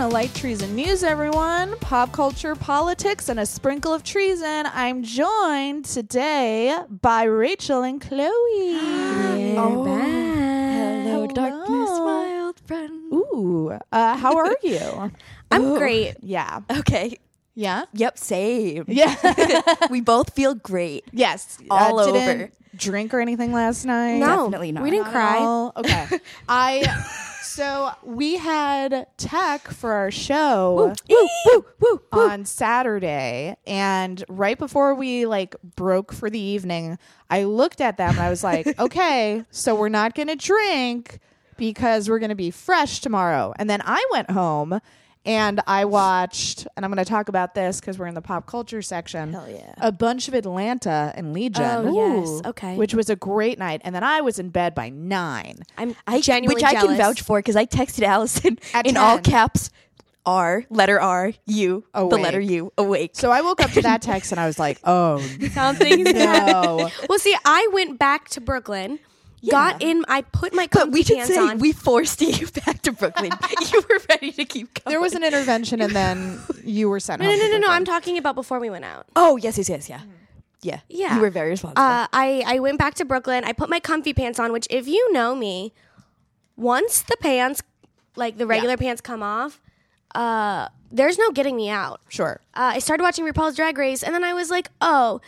[0.00, 1.76] Welcome to Light Treason News, everyone.
[1.80, 4.64] Pop culture, politics, and a sprinkle of treason.
[4.72, 8.78] I'm joined today by Rachel and Chloe.
[8.78, 11.26] Hello, Hello.
[11.26, 13.12] darkness, my old friend.
[13.12, 15.12] Ooh, uh, how are you?
[15.50, 15.78] I'm Ooh.
[15.78, 16.14] great.
[16.22, 16.60] yeah.
[16.78, 17.18] Okay.
[17.60, 17.84] Yeah.
[17.92, 18.18] Yep.
[18.18, 18.84] Same.
[18.88, 19.14] Yeah.
[19.90, 21.04] we both feel great.
[21.12, 21.58] yes.
[21.70, 22.50] All uh, didn't over.
[22.74, 24.18] Drink or anything last night?
[24.18, 24.82] No, Definitely not.
[24.84, 25.70] We didn't Not cry.
[25.76, 26.20] Okay.
[26.48, 27.04] I.
[27.42, 30.94] So we had tech for our show.
[31.10, 32.28] Woo, woo, woo, woo.
[32.30, 36.96] on Saturday and right before we like broke for the evening,
[37.28, 41.18] I looked at them and I was like, "Okay, so we're not going to drink
[41.58, 44.80] because we're going to be fresh tomorrow." And then I went home
[45.26, 48.46] and I watched and I'm going to talk about this cuz we're in the pop
[48.46, 49.32] culture section.
[49.32, 49.74] Hell yeah.
[49.78, 51.62] A bunch of Atlanta and Legion.
[51.64, 52.42] Oh, yes.
[52.46, 52.76] Okay.
[52.76, 55.56] Which was a great night and then I was in bed by 9.
[55.78, 56.98] I'm I, genuinely which I can jealous.
[56.98, 59.24] vouch for because I texted Allison At in all 10.
[59.32, 59.70] caps.
[60.26, 62.22] R letter R U the Awake.
[62.22, 63.12] letter U awake.
[63.14, 65.18] So I woke up to that text and I was like, "Oh,
[65.54, 66.04] Something.
[66.04, 68.98] no." well, see, I went back to Brooklyn.
[69.48, 70.04] Got in.
[70.08, 71.58] I put my but comfy we should pants say on.
[71.58, 73.32] we forced you back to Brooklyn.
[73.72, 74.92] you were ready to keep going.
[74.92, 77.38] There was an intervention and then you were sent no, no, home.
[77.40, 77.72] no, to no, no.
[77.72, 79.06] I'm talking about before we went out.
[79.16, 80.00] Oh yes, yes, yes, yeah,
[80.62, 81.14] yeah, Yeah.
[81.14, 81.82] You were very responsible.
[81.82, 83.44] Uh, I I went back to Brooklyn.
[83.44, 84.52] I put my comfy pants on.
[84.52, 85.72] Which, if you know me,
[86.56, 87.62] once the pants,
[88.16, 89.60] like the regular pants, come off,
[90.14, 92.00] uh, there's no getting me out.
[92.08, 92.40] Sure.
[92.54, 95.20] uh, I started watching RuPaul's Drag Race, and then I was like, oh,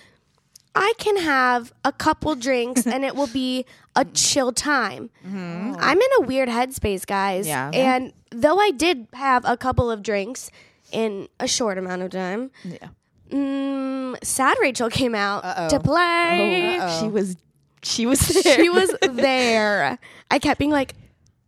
[0.74, 5.10] I can have a couple drinks and it will be a chill time.
[5.24, 7.46] I'm in a weird headspace, guys.
[7.46, 7.70] Yeah.
[7.74, 10.50] And though I did have a couple of drinks
[10.90, 12.88] in a short amount of time, yeah.
[13.30, 15.68] mm, Sad Rachel came out Uh-oh.
[15.68, 16.80] to play.
[17.00, 17.36] She was,
[17.82, 18.56] she was there.
[18.56, 19.98] She was there.
[20.30, 20.94] I kept being like,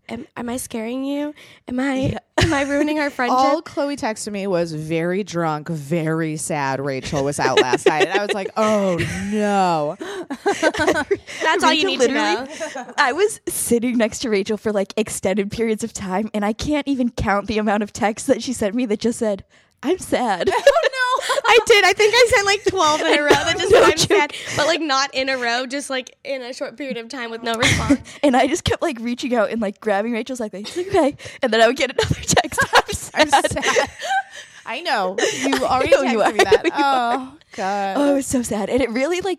[0.09, 1.35] Am, am I scaring you?
[1.67, 3.39] Am I am I ruining our friendship?
[3.39, 6.81] All Chloe texted me was very drunk, very sad.
[6.81, 8.09] Rachel was out last night.
[8.09, 8.97] And I was like, oh
[9.33, 9.97] no.
[11.43, 12.47] That's all you need to know.
[12.99, 16.87] I was sitting next to Rachel for like extended periods of time, and I can't
[16.87, 19.45] even count the amount of texts that she sent me that just said,
[19.85, 20.89] "I'm sad." Oh
[21.29, 21.35] no.
[21.47, 21.85] I did.
[21.85, 23.99] I think I sent like 12 in a row that just No I'm joke.
[23.99, 27.31] sad, but like not in a row, just like in a short period of time
[27.31, 28.01] with no response.
[28.23, 31.53] and I just kept like reaching out and like grabbing Rachel's like, "It's okay," and
[31.53, 32.61] then I would get another text.
[32.75, 33.13] I'm sad.
[33.15, 33.91] I'm sad.
[34.67, 35.17] I know.
[35.43, 36.33] You already know texted you me are.
[36.33, 36.49] that.
[36.49, 37.97] I know you Oh God.
[37.97, 39.39] Oh, it was so sad, and it really like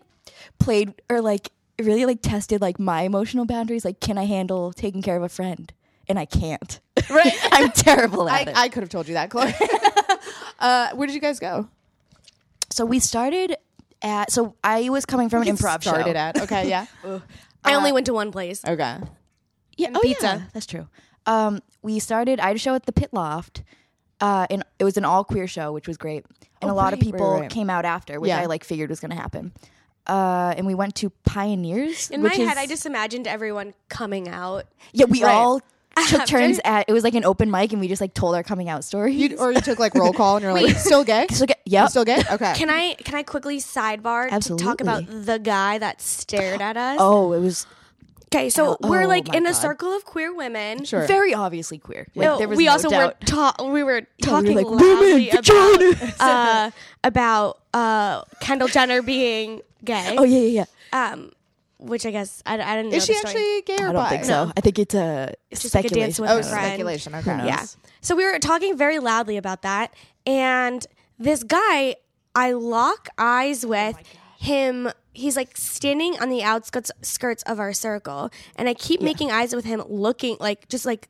[0.58, 3.84] played or like it really like tested like my emotional boundaries.
[3.84, 5.72] Like, can I handle taking care of a friend?
[6.08, 6.78] And I can't.
[7.10, 7.34] Right.
[7.50, 8.56] I'm terrible I, at it.
[8.56, 9.52] I could have told you that, Chloe.
[10.58, 11.68] Uh, where did you guys go?
[12.70, 13.56] so we started
[14.02, 14.30] at.
[14.30, 15.90] So I was coming from an improv show.
[15.90, 16.40] Started at.
[16.42, 16.86] Okay, yeah.
[17.64, 18.64] I only went to one place.
[18.64, 18.98] Okay.
[19.76, 20.26] Yeah, and oh, pizza.
[20.26, 20.88] yeah, that's true.
[21.26, 22.38] Um, we started.
[22.40, 23.62] I had a show at the Pit Loft,
[24.20, 26.24] uh, and it was an all queer show, which was great.
[26.62, 27.50] And Oh, a lot of right, right, people right.
[27.50, 28.40] came out after, which Yeah.
[28.40, 29.52] I like figured was going to happen.
[30.06, 32.10] Uh, and we went to Pioneers.
[32.10, 34.64] In my which head, I just imagined everyone coming out.
[34.92, 35.34] yeah, we Right.
[35.34, 35.60] all
[36.08, 36.86] took turns at.
[36.88, 39.12] It was like an open mic, and we just like told our coming out story.
[39.14, 41.26] You, or you took like roll call and you're like, still gay?
[41.30, 41.90] so get, You yep.
[41.90, 42.22] Still gay?
[42.30, 42.54] Okay.
[42.54, 46.98] Can I can I quickly sidebar to talk about the guy that stared at us?
[47.00, 47.66] oh, it was
[48.26, 49.56] okay, so hell- we're oh like my in a God.
[49.60, 50.84] circle of queer women.
[50.84, 51.06] Sure.
[51.06, 52.06] very obviously queer.
[52.14, 53.20] Like, No, there was we no also doubt.
[53.20, 56.70] were ta- we were we were talking like, loudly "Women, about vaginas." uh,
[57.04, 60.16] about uh, Kendall Jenner being gay.
[60.18, 61.10] Oh yeah, yeah, yeah.
[61.12, 61.32] Um,
[61.78, 62.96] which I guess I, I didn't know.
[62.96, 63.34] Is she story.
[63.34, 64.08] actually gay or I don't bi?
[64.10, 64.52] think so.
[64.56, 66.22] I think it's a It's just like a dance speculation.
[66.22, 66.66] with Oh, a friend.
[66.68, 67.14] speculation.
[67.14, 67.46] Okay.
[67.46, 67.64] Yeah.
[68.00, 69.92] So we were talking very loudly about that,
[70.26, 70.86] and
[71.18, 71.96] this guy,
[72.34, 73.96] I lock eyes oh with
[74.38, 74.90] him.
[75.12, 79.54] He's like standing on the outskirts skirts of our circle, and I keep making eyes
[79.54, 81.08] with him, looking like just like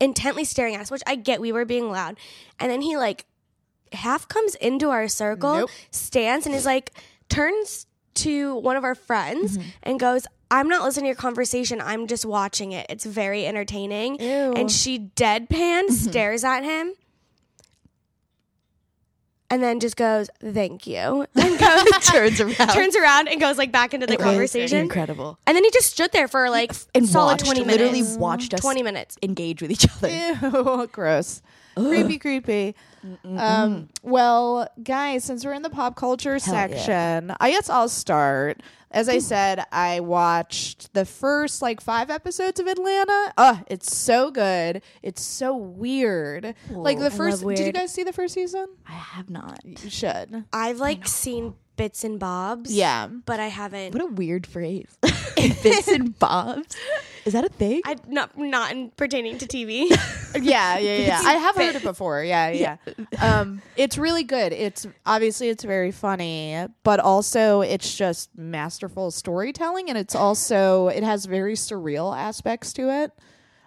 [0.00, 0.90] intently staring at us.
[0.90, 2.16] Which I get, we were being loud,
[2.60, 3.24] and then he like
[3.92, 5.70] half comes into our circle, Nope.
[5.90, 6.90] stands, and is like
[7.28, 7.86] turns
[8.16, 9.68] to one of our friends mm-hmm.
[9.82, 10.26] and goes.
[10.48, 11.80] I'm not listening to your conversation.
[11.80, 12.86] I'm just watching it.
[12.88, 14.20] It's very entertaining.
[14.20, 14.52] Ew.
[14.52, 15.92] And she deadpan mm-hmm.
[15.92, 16.92] stares at him
[19.50, 21.26] and then just goes, Thank you.
[21.34, 22.68] And goes, turns around.
[22.68, 24.80] turns around and goes like back into the It was conversation.
[24.80, 25.38] Incredible.
[25.46, 27.78] And then he just stood there for like And solid watched, 20 minutes.
[27.80, 29.18] literally watched us 20 minutes.
[29.22, 30.08] engage with each other.
[30.08, 31.42] Ew, gross.
[31.76, 32.74] Creepy, creepy.
[33.24, 36.68] Um, well, guys, since we're in the pop culture Hell yeah.
[36.68, 38.62] section, I guess I'll start.
[38.90, 43.32] As I said, I watched the first like five episodes of Atlanta.
[43.36, 44.80] Uh, it's so good.
[45.02, 46.54] It's so weird.
[46.70, 47.74] like the I first love did you weird.
[47.74, 48.68] guys see the first season?
[48.88, 49.60] I have not.
[49.64, 50.44] You should.
[50.52, 52.72] I've like seen bits and bobs.
[52.74, 53.06] Yeah.
[53.06, 53.92] but I haven't.
[53.92, 54.88] What a weird phrase.
[55.36, 56.74] Bits and bobs.
[57.26, 57.82] Is that a thing?
[57.84, 59.90] I not not in pertaining to TV.
[60.40, 61.20] yeah, yeah, yeah.
[61.22, 62.22] I have heard it before.
[62.22, 62.76] Yeah, yeah.
[63.20, 64.52] Um, it's really good.
[64.52, 71.02] It's obviously it's very funny, but also it's just masterful storytelling, and it's also it
[71.02, 73.12] has very surreal aspects to it.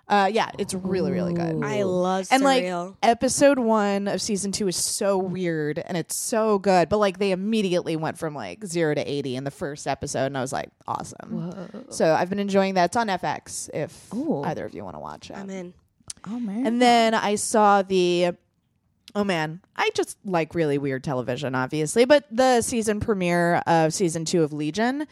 [0.09, 1.63] Uh, yeah, it's really, really good.
[1.63, 2.65] I love and like
[3.03, 7.31] episode one of season two is so weird and it's so good, but like they
[7.31, 10.69] immediately went from like zero to eighty in the first episode, and I was like,
[10.87, 11.85] awesome.
[11.89, 12.85] So I've been enjoying that.
[12.85, 14.43] It's on FX if Ooh.
[14.43, 15.37] either of you want to watch it.
[15.37, 15.73] I'm in.
[16.27, 16.65] oh man.
[16.65, 18.31] And then I saw the
[19.13, 24.25] oh man, I just like really weird television, obviously, but the season premiere of season
[24.25, 25.05] two of Legion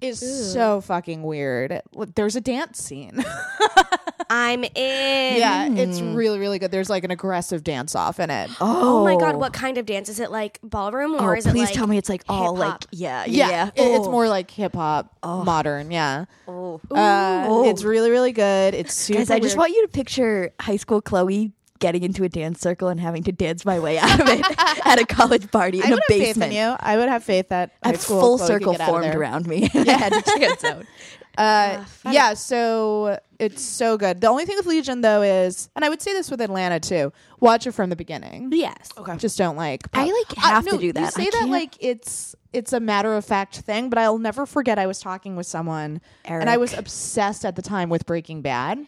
[0.00, 1.80] is so fucking weird.
[2.14, 3.24] There's a dance scene.
[4.32, 5.36] I'm in.
[5.38, 6.70] yeah, it's really, really good.
[6.70, 8.50] There's like an aggressive dance off in it.
[8.60, 10.30] Oh my god, what kind of dance is it?
[10.30, 12.84] Like ballroom or Oh, is it please like tell me it's like all like hip-hop?
[12.92, 13.66] yeah, Yeah, yeah.
[13.68, 14.10] it- it's Oh.
[14.10, 15.90] more like hip hop, modern.
[15.90, 16.80] Yeah, Oh.
[16.92, 18.74] uh, it's really, really good.
[18.74, 19.18] It's super.
[19.20, 22.88] Guys, I just want you to picture high school Chloe getting into a dance circle
[22.88, 24.44] and having to dance my way out of it
[24.86, 26.52] at a college party I in a would have faith in basement.
[26.52, 26.76] you.
[26.78, 29.18] I would have faith that A full Chloe could circle get out of formed there.
[29.18, 29.68] around me.
[29.74, 30.84] I had to dance out.
[31.38, 34.20] Uh, yeah, so it's so good.
[34.20, 37.12] The only thing with Legion though is, and I would say this with Atlanta too,
[37.38, 38.50] watch it from the beginning.
[38.52, 38.90] Yes.
[38.98, 39.16] Okay.
[39.16, 39.82] Just don't like.
[39.94, 41.00] I, like, have to no, do that.
[41.00, 44.18] You say I that can't- like it's it's a matter of fact thing, but I'll
[44.18, 44.76] never forget.
[44.78, 48.84] I was talking with someone, and I was obsessed at the time with Breaking Bad.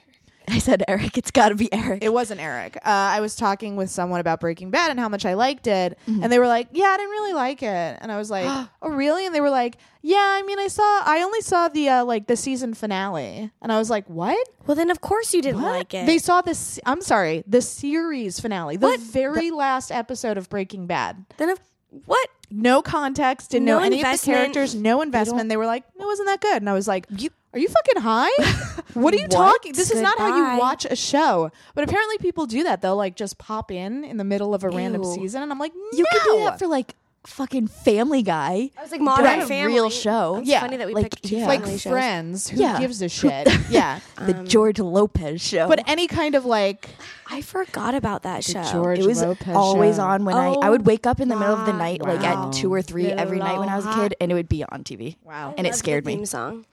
[0.53, 2.05] I said, Eric, it's got to be Eric.
[2.05, 2.77] It wasn't Eric.
[2.77, 5.99] Uh, I was talking with someone about Breaking Bad and how much I liked it,
[6.07, 6.23] Mm-hmm.
[6.23, 8.47] and they were like, "Yeah, I didn't really like it." And I was like,
[8.83, 11.89] "Oh, really?" And they were like, "Yeah, I mean, I saw, I only saw the
[11.89, 15.43] uh, like the season finale," and I was like, "What?" Well, then of course you
[15.43, 16.07] didn't like it.
[16.07, 16.79] They saw this.
[16.87, 21.25] I'm sorry, the series finale, the very last episode of Breaking Bad.
[21.39, 21.61] then of
[22.07, 22.29] what?
[22.51, 25.49] No context, didn't No know any of the characters, no investment.
[25.49, 28.03] They were like, "It wasn't that good," and I was like, "You." Are you fucking
[28.03, 28.31] high?
[28.95, 29.73] what are you talking?
[29.75, 30.55] This is not how Goodbye.
[30.55, 31.51] you watch a show.
[31.75, 32.81] But apparently, people do that.
[32.83, 35.15] They'll like just pop in in the middle of a random Ew.
[35.15, 36.95] season, and I'm like, You could do that for like
[37.25, 38.71] fucking Family Guy.
[38.77, 39.47] I was like Modern Right.
[39.47, 39.75] Family.
[39.75, 40.37] Real show.
[40.39, 41.47] It's Yeah, funny that we like, picked two yeah.
[41.47, 41.93] like family shows.
[41.93, 42.49] Friends.
[42.49, 42.81] Who Yeah.
[42.81, 43.49] gives a shit?
[43.71, 45.69] yeah, The um, George Lopez show.
[45.69, 46.89] but any kind of like
[47.31, 48.63] I forgot about that show.
[48.65, 49.05] George Lopez.
[49.05, 50.03] it was Lopez always show.
[50.03, 52.25] on when I I would wake up in the middle of the my night, like
[52.25, 54.65] at two or three every night when I was a kid, and it would be
[54.65, 55.17] on TV.
[55.23, 55.55] Wow.
[55.57, 56.17] And it Loved scared the me.
[56.17, 56.65] Theme song.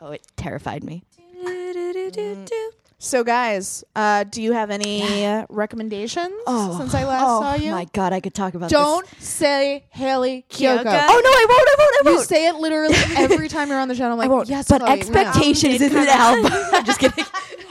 [0.00, 1.02] Oh, it terrified me.
[3.00, 7.70] So, guys, uh, do you have any uh, recommendations since I last oh saw you?
[7.70, 8.70] Oh my god, I could talk about.
[8.70, 9.28] Don't This.
[9.28, 10.44] say Hayley.
[10.50, 10.80] Kiyoko.
[10.80, 11.68] Oh no, I won't.
[11.68, 11.94] I won't.
[11.94, 12.18] I You won't.
[12.18, 14.10] You say it literally every time you're on the show.
[14.10, 14.48] I'm like, I won't.
[14.48, 16.50] yes, but Chloe, we know." expectations is an album.
[16.72, 17.24] I'm just kidding.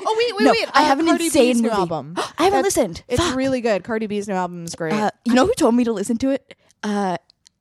[0.05, 0.69] Oh wait, wait, No, wait!
[0.73, 1.79] I have an Cardi insane B's new movie.
[1.81, 2.13] album.
[2.17, 3.03] I haven't That's- listened.
[3.09, 3.35] It's Fuck.
[3.35, 3.83] really good.
[3.83, 4.93] Cardi B's new album is great.
[4.93, 6.55] Uh, you know who told me to listen to it?
[6.83, 7.17] Uh,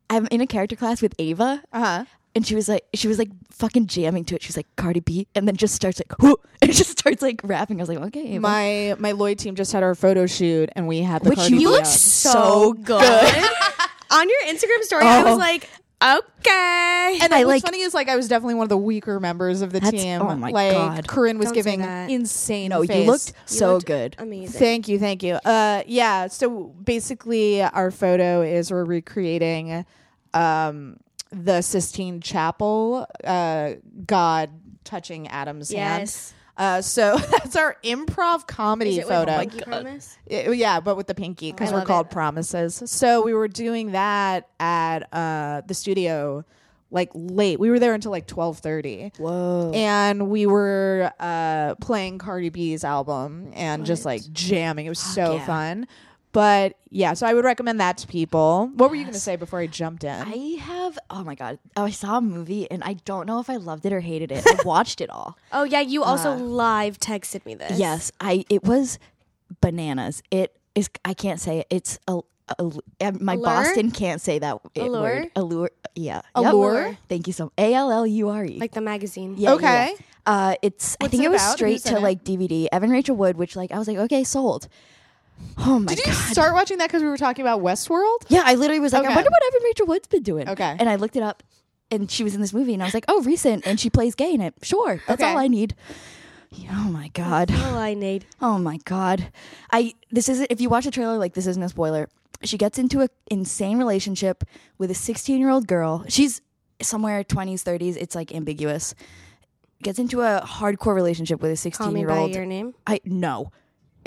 [0.08, 2.04] I'm in a character class with Ava, Uh huh.
[2.36, 4.42] And she was like, she was like fucking jamming to it.
[4.42, 7.80] She's like Cardi B, and then just starts like, whoo, and just starts like rapping.
[7.80, 8.40] I was like, okay, Ava.
[8.40, 11.54] My my Lloyd team just had our photo shoot, and we had the Which Cardi
[11.54, 13.02] you B look so good.
[14.12, 15.24] On your Instagram story, I Oh.
[15.24, 15.68] was like,
[16.00, 17.18] okay.
[17.22, 19.62] And I what's like- funny is like I was definitely one of the weaker members
[19.62, 20.20] of the team.
[20.22, 21.08] oh my like God.
[21.08, 22.10] Corinne was Don't giving that.
[22.10, 22.68] insane.
[22.68, 22.96] no, face.
[23.04, 24.14] you looked so looked good.
[24.18, 24.58] Amazing.
[24.58, 25.34] Thank you, thank you.
[25.44, 26.26] Uh, yeah.
[26.28, 29.84] So basically, our photo is we're recreating
[30.34, 30.98] um,
[31.30, 33.72] the Sistine Chapel, uh,
[34.06, 34.50] God
[34.84, 36.02] touching Adam's hand.
[36.02, 36.34] yes.
[36.56, 39.38] Uh, so that's our improv comedy Is it with photo.
[39.38, 40.18] Pinky Promise?
[40.26, 42.12] Yeah, but with the pinky because I we're called it.
[42.12, 42.82] promises.
[42.86, 46.44] So we were doing that at uh, the studio
[46.90, 47.58] like late.
[47.60, 49.12] We were there until like twelve thirty.
[49.18, 49.72] Whoa.
[49.74, 54.86] And we were uh, playing Cardi B's album and just like jamming.
[54.86, 55.46] It was so yeah.
[55.46, 55.88] fun.
[56.36, 58.70] But yeah, so I would recommend that to people.
[58.74, 60.10] What were you going to say before I jumped in?
[60.10, 60.98] I have.
[61.08, 61.58] Oh my god!
[61.78, 64.30] Oh, I saw a movie and I don't know if I loved it or hated
[64.30, 64.44] it.
[64.46, 65.38] I watched it all.
[65.50, 67.78] Oh yeah, you also live texted me this.
[67.78, 68.44] Yes, I.
[68.50, 68.98] It was
[69.62, 70.22] bananas.
[70.30, 70.90] It is.
[71.06, 71.68] I can't say it.
[71.70, 72.20] It's a.
[72.58, 73.42] a uh, my Allure?
[73.42, 75.00] Boston can't say that it Allure?
[75.00, 75.30] word.
[75.36, 75.70] Allure.
[75.94, 76.20] Yeah.
[76.36, 76.52] Yep.
[76.52, 76.98] Allure?
[77.08, 77.44] Thank you so.
[77.44, 77.52] much.
[77.56, 78.58] A L L U R E.
[78.60, 79.36] like the magazine.
[79.38, 79.94] Yeah, yeah, Okay.
[79.98, 80.04] yeah.
[80.26, 80.96] Uh, it's.
[81.00, 82.02] What's I think it it was straight to it?
[82.02, 82.68] like DVD.
[82.70, 84.68] Evan Rachel Wood, which like I was like, okay, sold.
[85.58, 85.88] Oh my god.
[85.88, 86.32] Did you god.
[86.32, 88.18] start watching that because we were talking about Westworld?
[88.28, 89.12] Yeah, I literally was like, Okay.
[89.12, 90.48] I wonder what Evan Rachel Wood's been doing.
[90.48, 90.76] Okay.
[90.78, 91.42] And I looked it up
[91.90, 93.66] and she was in this movie and I was like, oh, recent.
[93.66, 94.54] And she plays gay in it.
[94.62, 95.00] Sure.
[95.06, 95.30] That's Okay.
[95.30, 95.74] all I need.
[96.70, 97.50] Oh my God.
[97.52, 98.24] Oh, I need.
[98.40, 99.30] Oh my God.
[99.72, 102.08] I, this isn't, if you watch the trailer, like, this isn't a spoiler.
[102.42, 104.44] She gets into an insane relationship
[104.78, 106.04] with a 16 year old girl.
[106.08, 106.40] She's
[106.82, 107.96] somewhere 20s, 30s.
[107.96, 108.94] It's like ambiguous.
[109.82, 111.56] Gets into a hardcore relationship with a Call
[111.88, 112.34] 16 me year by old.
[112.34, 112.74] your name.
[112.86, 113.52] I, no.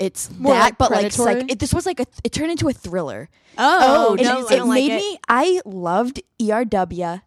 [0.00, 1.40] It's More that, like but like, predatory?
[1.42, 2.06] psych- it, this was like a.
[2.24, 3.28] It turned into a thriller.
[3.58, 5.04] Oh, no, And I it, don't made like it.
[5.04, 5.18] me.
[5.28, 7.22] I loved ERW.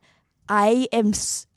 [0.49, 1.09] I am.
[1.09, 1.47] s-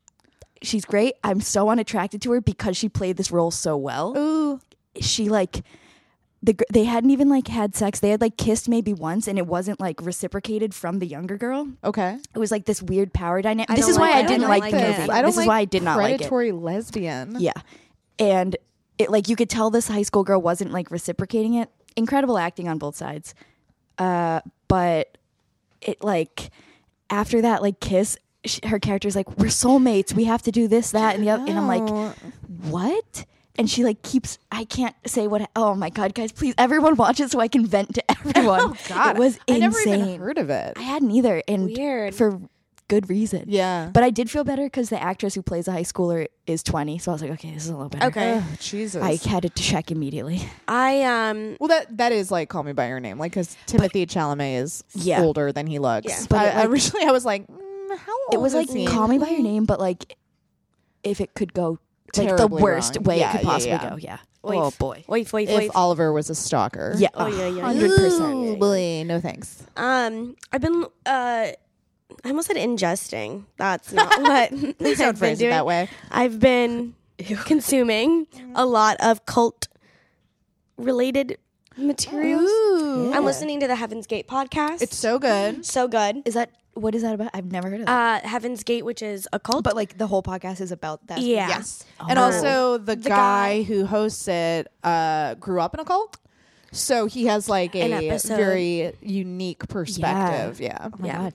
[0.63, 1.15] She's great.
[1.25, 4.17] I'm so unattracted to her because she played this role so well.
[4.17, 4.61] Ooh.
[5.01, 5.63] She like.
[6.43, 7.99] The, they hadn't even like had sex.
[7.99, 11.67] They had like kissed maybe once, and it wasn't like reciprocated from the younger girl.
[11.83, 12.19] Okay.
[12.35, 13.75] It was like this weird power dynamic.
[13.75, 14.19] This is why I.
[14.19, 15.11] I didn't like like the movie.
[15.11, 16.19] I don't this like is why I did not like it.
[16.19, 17.37] predatory lesbian.
[17.41, 17.53] Yeah.
[18.19, 18.55] And
[18.99, 21.71] it like you could tell this high school girl wasn't like reciprocating it.
[21.97, 23.35] Incredible acting on both sides.
[23.99, 25.17] Uh but
[25.81, 26.51] it like
[27.11, 30.13] after that like kiss sh her character's like we're soulmates.
[30.15, 32.17] We have to do this that and the other and I'm like
[32.65, 33.25] what?
[33.59, 37.21] And she like keeps I can't say what oh my god guys please everyone watch
[37.21, 38.61] it so I can vent to everyone.
[38.61, 39.17] Oh, God.
[39.17, 39.57] It was insane.
[39.57, 40.75] I never even heard of it.
[40.77, 42.15] I hadn't either and Weird.
[42.15, 42.41] for
[42.89, 43.45] good reason.
[43.49, 43.91] Yeah.
[43.93, 46.99] But I did feel better because the actress who plays a high schooler is 20.
[46.99, 48.07] So I was like, okay, this is a little better.
[48.07, 48.37] Okay.
[48.39, 49.03] Ugh, Jesus.
[49.03, 50.41] I had to check immediately.
[50.69, 54.07] I um well, that that is like Call Me by Your Name, like because Timothée
[54.07, 55.23] Chalamet is Yeah.
[55.23, 56.07] older than he looks.
[56.09, 56.21] Yeah.
[56.23, 58.69] But But I, it, like- originally I was like, mm, how old It was is
[58.69, 58.87] like he?
[58.87, 60.17] Call Me by Your Name, but like
[61.03, 61.79] if it could go
[62.17, 63.05] like the worst wrong.
[63.05, 63.91] way Yeah, it could yeah, possibly yeah.
[63.91, 63.97] go.
[63.97, 64.19] Yeah.
[64.45, 64.55] Oif.
[64.67, 65.05] Oh boy.
[65.09, 65.71] Oif, oif, if oif.
[65.75, 66.95] Oliver was a stalker.
[66.97, 67.09] Yeah.
[67.15, 68.61] Oh, yeah, yeah, Hundred Ooh, percent.
[68.61, 69.65] boy, no thanks.
[69.77, 71.49] Um, I've been uh,
[72.25, 73.45] I almost said ingesting.
[73.57, 75.51] That's not what Please don't I've been phrase it doing.
[75.51, 75.89] that way.
[76.11, 76.95] I've been
[77.45, 79.69] consuming a lot of cult
[80.77, 81.39] related
[81.77, 82.51] materials.
[82.51, 83.13] Ooh.
[83.15, 84.83] I'm listening to the Heaven's Gate podcast.
[84.83, 85.65] It's so good.
[85.65, 86.23] so good.
[86.25, 87.31] Is that what is that about?
[87.33, 88.25] I've never heard of that.
[88.25, 89.65] Uh, Heaven's Gate, which is a cult.
[89.65, 91.21] but like the whole podcast is about that.
[91.21, 91.49] yeah.
[91.49, 91.85] Yes.
[92.07, 92.25] And Oh.
[92.25, 96.19] also the, The guy, guy- who hosts it uh, grew up in a cult.
[96.73, 98.37] So he has like An a episode.
[98.37, 100.61] very unique perspective.
[100.61, 100.77] Yeah.
[100.83, 101.19] Oh my Yeah.
[101.19, 101.35] god.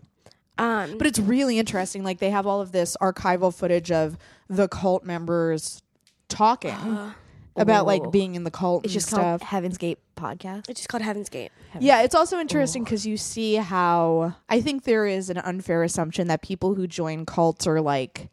[0.61, 2.03] Um, But it's really interesting.
[2.03, 4.17] Like they have all of this archival footage of
[4.49, 5.81] the cult members
[6.29, 7.13] talking
[7.57, 7.87] about Ooh.
[7.87, 9.19] like being in the cult It's and just stuff.
[9.19, 10.69] called Heaven's Gate podcast.
[10.69, 11.51] it's just called Heaven's Gate.
[11.79, 16.27] Yeah, it's also interesting because you see how I think there is an unfair assumption
[16.27, 18.29] that people who join cults are like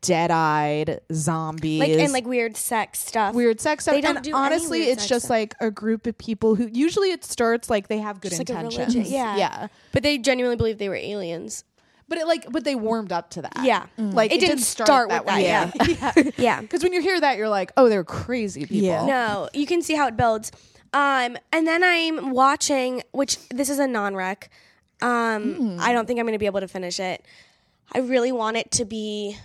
[0.00, 3.34] dead-eyed zombies, Like and like weird sex stuff.
[3.34, 3.94] weird sex stuff.
[3.94, 5.30] They don't and do any honestly, weird it's sex just stuff.
[5.30, 8.50] like a group of people who usually it starts like they have good Just like
[8.50, 8.94] a intentions.
[8.94, 9.36] religion, yeah.
[9.36, 9.66] yeah.
[9.92, 11.64] But they genuinely believe they were aliens.
[12.12, 13.56] But it like, but they warmed up to that.
[13.62, 13.86] Yeah.
[13.96, 15.44] like It didn't start with way.
[15.44, 16.60] that, Yeah, Yeah.
[16.60, 18.86] Because when you hear that, you're like, oh, they're crazy people.
[18.86, 19.06] Yeah.
[19.06, 20.52] No, you can see how it builds.
[20.92, 24.50] Um, and then I'm watching, which this is a non-rec.
[25.00, 27.24] Um, I don't think I'm going to be able to finish it.
[27.94, 29.38] I really want it to be.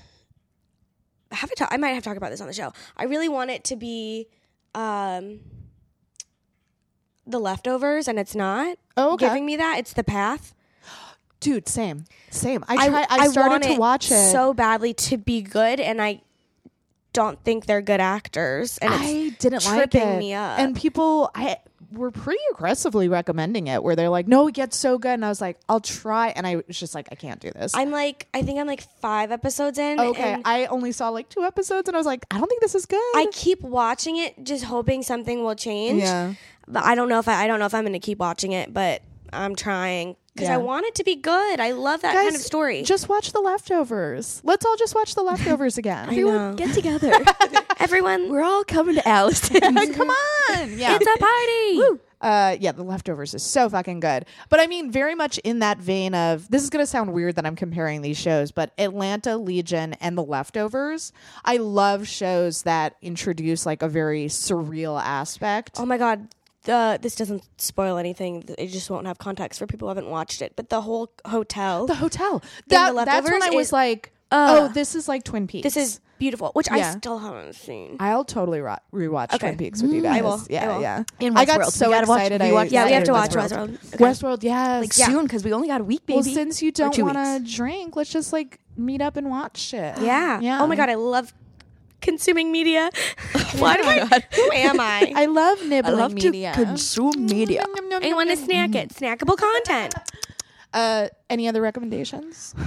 [1.32, 2.74] Have I, ta- I might have to talk about this on the show.
[2.98, 4.28] I really want it to be
[4.76, 5.40] um,
[7.26, 9.28] the leftovers, and it's not Oh, okay.
[9.28, 9.78] giving me that.
[9.80, 10.54] It's the path.
[11.40, 11.68] Dude.
[11.68, 12.64] Same, same.
[12.68, 13.08] I tried.
[13.10, 14.32] I, I started want to watch it.
[14.32, 16.22] so badly to be good, and I
[17.14, 18.78] don't think they're good actors.
[18.78, 20.20] And I didn't like it.
[20.20, 20.60] me up.
[20.60, 21.58] And people, I
[21.92, 25.30] were pretty aggressively recommending it, where they're like, "No, it gets so good," and I
[25.30, 28.28] was like, "I'll try," and I was just like, "I can't do this." I'm like,
[28.34, 30.00] I think I'm like five episodes in.
[30.00, 32.62] okay, and I only saw like two episodes, and I was like, "I don't think
[32.62, 36.02] this is good." I keep watching it, just hoping something will change.
[36.02, 36.34] yeah,
[36.68, 38.52] But I don't know if I, I don't know if I'm going to keep watching
[38.52, 39.02] it, but
[39.32, 40.56] I'm trying because Yeah.
[40.56, 41.60] I want it to be good.
[41.60, 42.84] I love that kind of story.
[42.84, 44.42] Just watch the leftovers.
[44.44, 46.16] Let's all just watch the leftovers again.
[46.16, 46.54] know.
[46.56, 47.12] Get together.
[47.80, 49.60] Everyone, We're all coming to Allison.
[49.94, 50.98] Come on, yeah.
[51.00, 51.20] it's a
[51.90, 52.02] party.
[52.20, 54.26] Uh, yeah, the leftovers is so fucking good.
[54.50, 57.46] But I mean, very much in that vein of this is gonna sound weird that
[57.46, 61.14] I'm comparing these shows, but Atlanta Legion and the leftovers.
[61.46, 65.76] I love shows that introduce like a very surreal aspect.
[65.80, 66.28] Oh my god.
[66.68, 68.44] The, this doesn't spoil anything.
[68.58, 70.54] It just won't have context for people who haven't watched it.
[70.56, 72.40] But the whole hotel, the hotel.
[72.68, 75.64] The That, that's when I was is- like, Uh, oh, this is like Twin Peaks.
[75.64, 76.90] this is beautiful, which Yeah.
[76.90, 77.96] I still haven't seen.
[78.02, 79.38] I'll totally ro- rewatch Okay.
[79.38, 80.20] Twin Peaks with you guys.
[80.20, 80.42] I will.
[80.50, 80.82] Yeah, I will.
[80.82, 81.04] yeah.
[81.22, 81.72] In I got Westworld.
[81.72, 83.70] so We gotta watch- I watched yeah, we have to watch Westworld.
[83.78, 83.94] Westworld.
[83.96, 84.04] Okay.
[84.04, 84.82] Westworld, yes.
[84.82, 86.16] like soon because we only got a week, baby.
[86.18, 89.98] Well, since you don't want to drink, let's just like meet up and watch it.
[90.02, 90.42] Yeah.
[90.42, 90.62] Yeah.
[90.62, 91.34] Oh my god, I love
[92.08, 92.90] consuming media.
[93.62, 94.24] Why do I?
[94.36, 95.12] Who am I?
[95.24, 96.54] I love I love media.
[96.56, 97.64] to consume media.
[98.10, 98.90] I want to snack it.
[98.90, 99.94] Snackable content.
[100.74, 102.56] Uh, any other recommendations?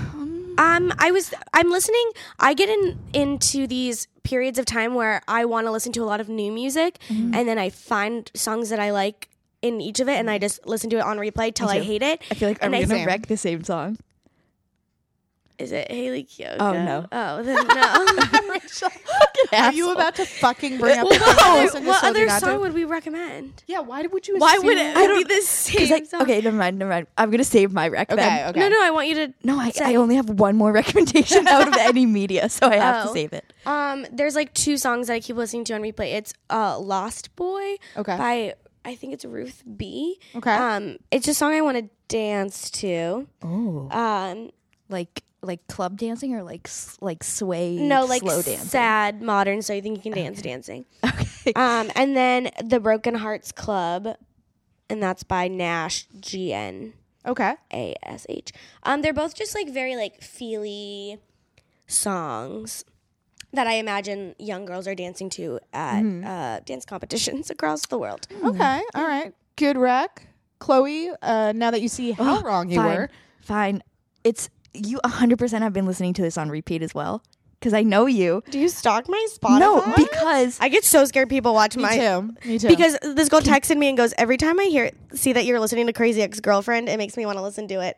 [0.59, 1.33] Um, I was.
[1.55, 2.07] I'm listening.
[2.39, 6.09] I get in into these periods of time where I want to listen to a
[6.13, 7.33] lot of new music, Mm-hmm.
[7.35, 9.31] and then I find songs that I like
[9.63, 12.03] in each of it, and I just listen to it on replay till I hate
[12.03, 12.21] it.
[12.31, 13.07] I feel like I'm And gonna Same.
[13.07, 13.97] wreck the same song.
[15.61, 16.57] Is it Hayley Kiyoko?
[16.59, 17.07] Oh, no.
[17.13, 18.49] Oh then no.
[18.53, 18.89] Rachel,
[19.53, 21.05] Are you about to fucking bring up?
[21.05, 22.47] what the podcast other, what just told you other not to?
[22.47, 23.63] song would we recommend?
[23.67, 24.39] Yeah, why would you?
[24.39, 26.23] Why would it I be don't- the same Like, song?
[26.23, 27.07] okay, never mind, never mind.
[27.19, 28.11] I'm gonna save my rec.
[28.11, 28.49] Okay, then.
[28.51, 28.61] okay.
[28.61, 28.83] No, no.
[28.83, 29.35] I want you to.
[29.45, 29.85] No, I, Say.
[29.85, 33.09] I only have one more recommendation out of any media, so I have Oh.
[33.09, 33.53] to save it.
[33.67, 36.15] Um, there's like two songs that I keep listening to on replay.
[36.15, 38.17] It's uh, "Lost Boy" Okay.
[38.17, 40.19] by I think it's Ruth B.
[40.35, 40.55] Okay.
[40.55, 43.29] Um, it's a song I want to dance to.
[43.43, 44.51] Oh, Um,
[44.89, 48.69] like like club dancing or like s- like sway no, like slow dancing.
[48.69, 50.85] sad modern, so you think you can dance dancing.
[51.41, 51.53] Okay.
[51.55, 54.09] Um, and then the Broken Hearts Club,
[54.91, 56.93] and that's by Gnash G N
[57.27, 57.55] Okay.
[57.73, 58.53] A S H.
[58.83, 61.19] Um, they're both just like very like feely
[61.87, 62.85] songs
[63.53, 68.27] that I imagine young girls are dancing to at uh, dance competitions across the world.
[68.45, 68.83] Okay.
[68.95, 69.33] All right.
[69.57, 70.27] Good rec.
[70.59, 73.11] Chloe, uh, now that you see how Oh, wrong you fine, were.
[73.41, 73.83] Fine.
[74.25, 77.23] It's you 100% have been listening to this on repeat as well
[77.61, 78.43] because I know you.
[78.51, 79.61] Do you stalk my Spotify?
[79.61, 82.35] No, because I get so scared people watch Me my too.
[82.49, 82.69] Me too.
[82.69, 85.87] because this girl texted me and goes every time I hear see that you're listening
[85.87, 87.97] to Crazy Ex Girlfriend, it makes me want to listen to it.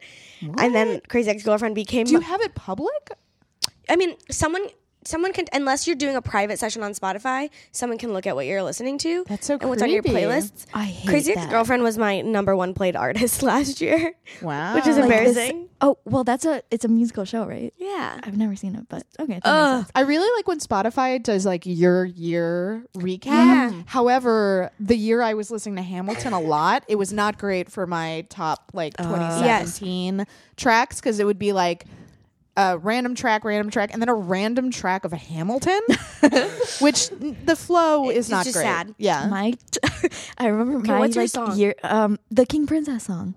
[0.59, 2.07] And then Crazy Ex Girlfriend became.
[2.07, 3.13] do you have it public?
[3.89, 4.67] I mean, someone
[5.05, 8.47] someone can unless you're doing a private session on Spotify, someone can look at what
[8.47, 9.25] you're listening to.
[9.29, 10.19] That's so and what's on your creepy.
[10.19, 10.67] playlists.
[10.75, 11.43] I hate Crazy that.
[11.45, 14.75] Ex Girlfriend was my number one played artist last year, Wow.
[14.75, 15.69] which is Like this- embarrassing.
[15.81, 17.73] oh, well, that's a it's a musical show, right?
[17.79, 18.21] yeah.
[18.23, 19.41] I've never seen it, but okay.
[19.45, 19.87] That Ugh.
[19.95, 23.25] I really like when Spotify does like your year recap.
[23.27, 23.83] Yeah.
[23.87, 27.87] However, the year I was listening to Hamilton a lot, it was not great for
[27.87, 31.85] my top like 2017 tracks because it would be like
[32.57, 35.81] a random track, random track, and then a random track of a Hamilton,
[36.81, 38.65] which the flow is It's not just great.
[38.65, 38.95] sad.
[38.99, 39.27] Yeah.
[39.29, 39.55] My,
[40.39, 41.57] I remember my what's your like song?
[41.57, 43.35] year, um, the King Princess song.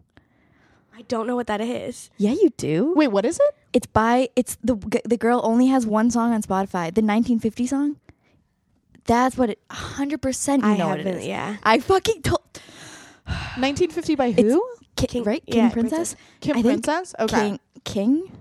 [0.97, 2.09] I don't know what that is.
[2.17, 2.93] Yeah, you do.
[2.95, 3.55] Wait, what is it?
[3.73, 7.67] It's by it's the g- the girl only has one song on Spotify, the 1950
[7.67, 7.97] song.
[9.05, 9.59] That's what it.
[9.69, 11.57] 100 percent you I know what it yeah.
[11.63, 12.39] I fucking told.
[13.25, 14.65] 1950 by who?
[14.95, 15.45] Ki- King- right?
[15.45, 16.15] King yeah, Princess.
[16.39, 17.13] Kim I think Princess?
[17.19, 17.39] Okay.
[17.41, 18.31] King King.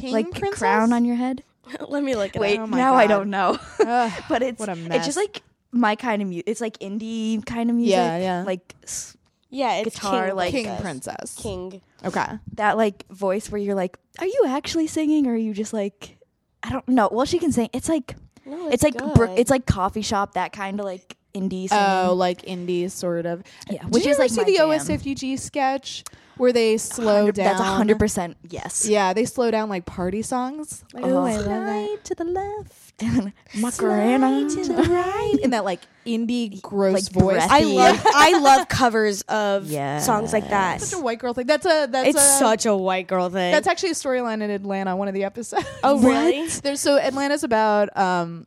[0.00, 0.58] King like Princess?
[0.58, 1.42] crown on your head.
[1.88, 2.64] Let me look at it Wait, up.
[2.64, 3.58] Oh my now I don't know.
[3.80, 6.44] Ugh, but it's what a it's just like my kind of music.
[6.48, 7.92] It's like indie kind of music.
[7.92, 8.42] Yeah, yeah.
[8.44, 9.16] Like s-
[9.48, 10.82] Yeah, it's guitar, King like- King Princess.
[11.16, 11.36] Princess.
[11.42, 11.80] King.
[12.04, 12.26] Okay.
[12.54, 16.18] that like voice where you're like, are you actually singing or are you just like,
[16.64, 17.08] I don't know.
[17.12, 17.68] Well, she can sing.
[17.72, 21.68] It's like No, it's, like br- it's like coffee shop that kind of like indie.
[21.70, 22.08] Oh, singing.
[22.10, 23.42] Oh, like indie sort of.
[23.70, 24.68] Yeah, Did which you is ever like see my the jam.
[24.68, 26.04] OSFUG sketch
[26.42, 27.44] where they slow 100 down?
[27.56, 28.84] That's hundred percent yes.
[28.86, 30.84] Yeah, they slow down like party songs.
[30.92, 31.24] Like, Oh.
[31.24, 32.04] I love that.
[32.04, 34.48] to the left, and Macarena.
[34.50, 37.46] to the right, in that like indie gross Like voice.
[37.46, 37.48] breathy.
[37.48, 39.68] I love I love covers of
[40.02, 40.80] songs like that.
[40.80, 41.46] Such a white girl thing.
[41.46, 43.52] That's a that's It's a, such a white girl thing.
[43.52, 44.96] that's actually a storyline in Atlanta.
[44.96, 45.64] One of the episodes.
[45.84, 46.48] oh really?
[46.48, 48.46] There's so Atlanta's about um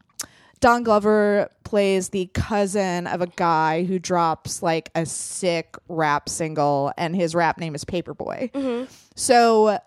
[0.60, 6.92] Don Glover plays the cousin of a guy who drops like a sick rap single
[6.98, 8.52] and his rap name is Paperboy.
[8.52, 8.92] Mm-hmm.
[9.16, 9.80] So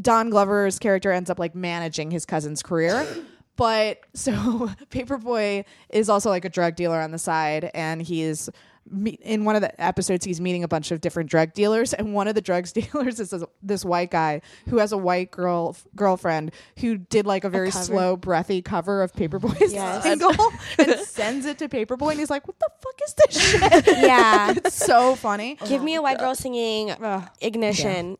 [0.00, 3.06] Don Glover's character ends up like managing his cousin's career.
[3.56, 4.32] But so
[4.90, 8.48] Paperboy is also like a drug dealer on the side and he's
[8.90, 12.12] me- in one of the episodes he's meeting a bunch of different drug dealers and
[12.14, 15.76] one of the drug dealers is this, this white guy who has a white girl
[15.96, 17.84] girlfriend who did like a very cover.
[17.84, 20.02] slow breathy cover of Paperboy's Yes.
[20.10, 20.34] single
[20.78, 24.52] and sends it to Paperboy and he's like what the fuck is this shit Yeah.
[24.56, 27.28] it's so funny Give me a white girl singing Ugh.
[27.40, 28.18] Ignition.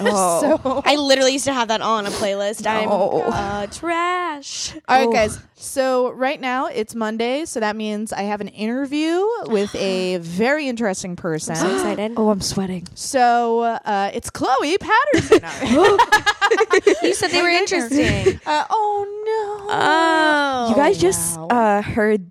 [0.00, 0.58] Oh.
[0.62, 2.66] so I literally used to have that on a playlist.
[2.66, 4.74] I'm uh, trash.
[4.88, 5.12] All right, Oh.
[5.12, 5.38] guys.
[5.54, 10.68] So right now it's Monday, so that means I have an interview with a very
[10.68, 11.56] interesting person.
[11.56, 12.12] So excited.
[12.16, 12.86] Oh, I'm sweating.
[12.94, 15.40] So uh, it's Chloe Patterson.
[17.02, 18.38] You said they were interesting.
[18.46, 19.66] uh, oh no!
[19.74, 20.68] Oh.
[20.70, 21.48] you guys just wow.
[21.48, 22.30] uh, heard.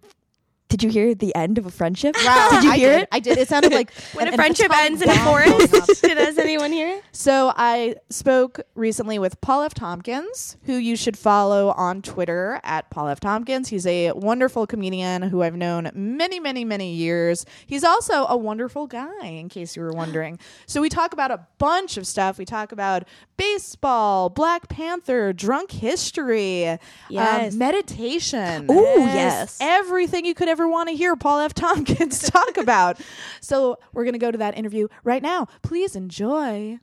[0.71, 2.15] Did you hear the end of a friendship?
[2.23, 3.01] Wow, Did you I hear did.
[3.03, 3.09] it?
[3.11, 3.37] I did.
[3.37, 5.69] It sounded like when a friendship ends in a bomb going off.
[5.69, 6.01] forest.
[6.01, 7.03] Did does anyone hear it?
[7.11, 9.73] So I spoke recently with Paul F.
[9.73, 13.19] Tompkins, who you should follow on Twitter at Paul F.
[13.19, 13.67] Tompkins.
[13.67, 17.45] He's a wonderful comedian who I've known many, many, many years.
[17.67, 20.39] He's also a wonderful guy, in case you were wondering.
[20.67, 22.37] So we talk about a bunch of stuff.
[22.37, 23.03] We talk about
[23.35, 26.77] baseball, Black Panther, drunk history, um,
[27.09, 27.55] Yes.
[27.55, 28.67] meditation.
[28.71, 29.57] Ooh, yes.
[29.59, 31.53] Everything you could ever want to hear Paul F.
[31.53, 32.99] Tompkins talk about.
[33.41, 35.47] So we're going to go to that interview right now.
[35.61, 36.79] Please enjoy.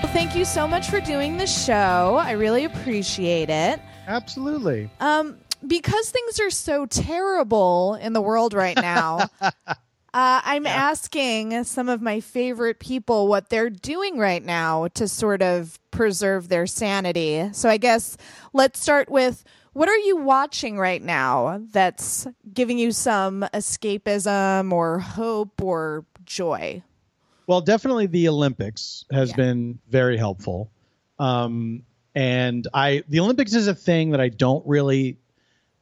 [0.00, 2.18] Well, thank you so much for doing the show.
[2.22, 3.80] I really appreciate it.
[4.06, 4.88] Absolutely.
[5.00, 9.60] Um, because things are so terrible in the world right now, uh,
[10.12, 15.78] I'm asking some of my favorite people what they're doing right now to sort of
[15.90, 17.50] preserve their sanity.
[17.52, 18.16] So I guess
[18.52, 24.98] let's start with what are you watching right now that's giving you some escapism or
[24.98, 26.82] hope or joy?
[27.46, 29.36] Well, definitely the Olympics has Yeah.
[29.36, 30.70] been very helpful.
[31.18, 31.82] Um,
[32.14, 35.18] and I the Olympics is a thing that I don't really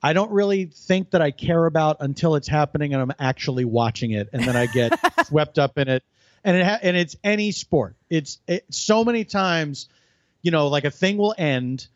[0.07, 4.13] I don't really think that I care about until it's happening and I'm actually watching
[4.13, 4.93] it and then I get
[5.27, 6.05] swept up in it.
[6.45, 7.97] And it ha- and it's any sport.
[8.09, 9.89] It's it, so many times,
[10.43, 11.89] you know, like a thing will end,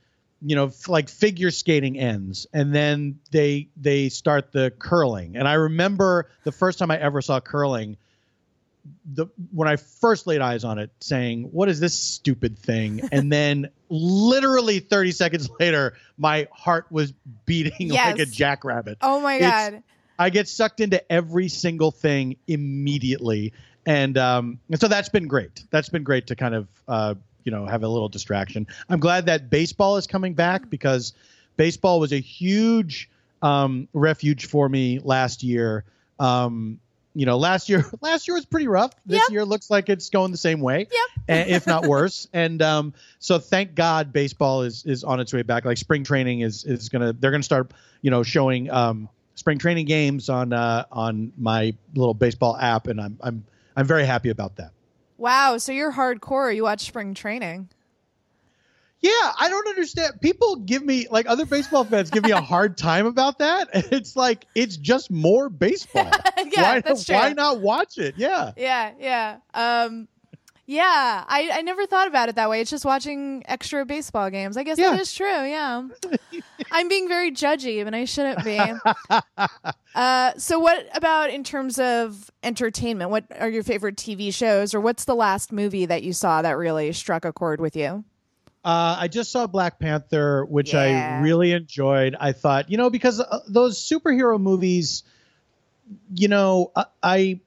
[0.43, 5.37] you know, f- like figure skating ends and then they they start the curling.
[5.37, 7.97] And I remember the first time I ever saw curling
[9.05, 13.33] the when I first laid eyes on it, saying, "What is this stupid thing?" and
[13.33, 17.13] then literally 30 seconds later, my heart was
[17.47, 18.99] beating like a jackrabbit.
[19.03, 19.83] Oh my It's- god.
[20.19, 23.55] I get sucked into every single thing immediately,
[23.87, 25.65] and um, and so that's been great.
[25.71, 27.15] That's been great to kind of uh,
[27.45, 28.67] you know have a little distraction.
[28.91, 31.15] I'm glad that baseball is coming back because
[31.57, 33.09] baseball was a huge
[33.41, 35.85] um, refuge for me last year.
[36.19, 36.81] Um,
[37.15, 38.93] you know, last year last year was pretty rough.
[39.07, 39.31] This Yep.
[39.31, 40.87] year looks like it's going the same way,
[41.29, 41.47] Yep.
[41.49, 42.29] if not worse.
[42.33, 45.65] And um, so thank God baseball is is on its way back.
[45.65, 49.87] Like spring training is is gonna they're gonna start you know showing um, spring training
[49.87, 53.45] games on uh, on my little baseball app, and I'm I'm
[53.77, 54.73] I'm very happy about that.
[55.19, 56.55] Wow, so you're hardcore.
[56.55, 57.69] You watch spring training.
[59.03, 60.21] Yeah, I don't understand.
[60.21, 63.69] People give me like other baseball fans give me a hard time about that.
[63.93, 66.11] It's like it's just more baseball.
[66.53, 67.15] Yeah, why, that's true.
[67.15, 68.15] why not watch it?
[68.17, 68.53] Yeah.
[68.57, 69.37] Yeah, yeah.
[69.55, 70.09] Um
[70.67, 72.61] yeah, I, I never thought about it that way.
[72.61, 74.57] It's just watching extra baseball games.
[74.57, 74.91] I guess Yeah.
[74.93, 75.89] that is true, yeah.
[76.71, 78.61] I'm being very judgy, and I shouldn't be.
[79.97, 83.11] uh, so, what about in terms of entertainment?
[83.11, 86.57] What are your favorite TV shows, or what's the last movie that you saw that
[86.57, 88.05] really struck a chord with you?
[88.63, 90.81] Uh, I just saw Black Panther, which Yeah.
[90.81, 92.15] I really enjoyed.
[92.19, 95.03] I thought, you know, because uh, those superhero movies,
[96.15, 97.41] you know, I, I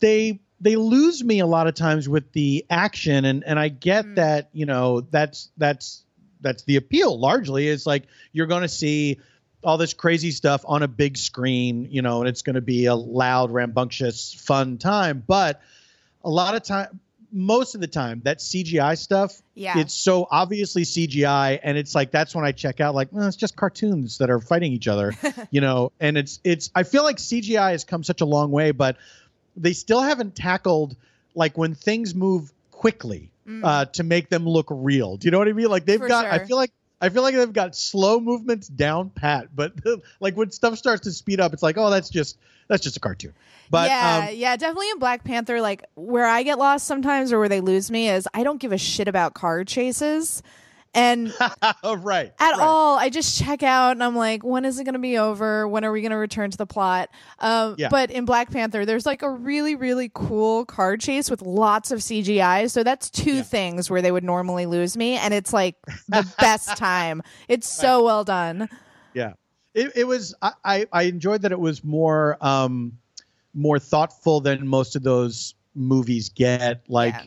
[0.00, 4.04] they they lose me a lot of times with the action, and and I get
[4.04, 4.14] Mm.
[4.16, 6.04] that, you know, that's that's
[6.40, 7.18] that's the appeal.
[7.18, 9.18] Largely, is like you're going to see
[9.62, 12.86] all this crazy stuff on a big screen, you know, and it's going to be
[12.86, 15.22] a loud, rambunctious, fun time.
[15.26, 15.60] But
[16.24, 17.00] a lot of time,
[17.32, 19.78] most of the time, that CGI stuff, Yeah.
[19.78, 22.94] it's so obviously CGI, and it's like that's when I check out.
[22.94, 25.14] Like, well, it's just cartoons that are fighting each other,
[25.50, 25.92] you know.
[26.00, 26.70] And it's it's.
[26.74, 28.96] I feel like CGI has come such a long way, but
[29.56, 30.96] they still haven't tackled
[31.34, 33.30] like when things move quickly
[33.64, 35.16] uh, to make them look real.
[35.16, 35.68] Do you know what I mean?
[35.68, 36.04] Like they've Mm.
[36.04, 36.26] For got.
[36.26, 36.70] I feel like.
[37.00, 39.72] I feel like they've got slow movements down pat, but
[40.20, 43.00] like when stuff starts to speed up, it's like, oh, that's just that's just a
[43.00, 43.34] cartoon.
[43.70, 45.60] But yeah, um, yeah, definitely in Black Panther.
[45.60, 48.72] Like where I get lost sometimes, or where they lose me, is I don't give
[48.72, 50.42] a shit about car chases,
[50.94, 51.32] and
[51.82, 52.60] oh, right, at right.
[52.60, 52.98] all.
[52.98, 55.68] I just check out and I'm like, when is it going to be over?
[55.68, 57.10] When are we going to return to the plot?
[57.38, 57.88] Um, Yeah.
[57.90, 62.00] But in Black Panther, there's like a really, really cool car chase with lots of
[62.00, 62.70] CGI.
[62.70, 63.42] So that's two Yeah.
[63.42, 65.16] things where they would normally lose me.
[65.16, 65.76] And it's like
[66.08, 67.22] the best time.
[67.48, 68.68] It's so well done.
[69.14, 69.32] Yeah,
[69.74, 70.34] it, it was.
[70.42, 72.92] I, I I enjoyed that it was more um
[73.54, 76.82] more thoughtful than most of those movies get.
[76.88, 77.24] Like, Yeah.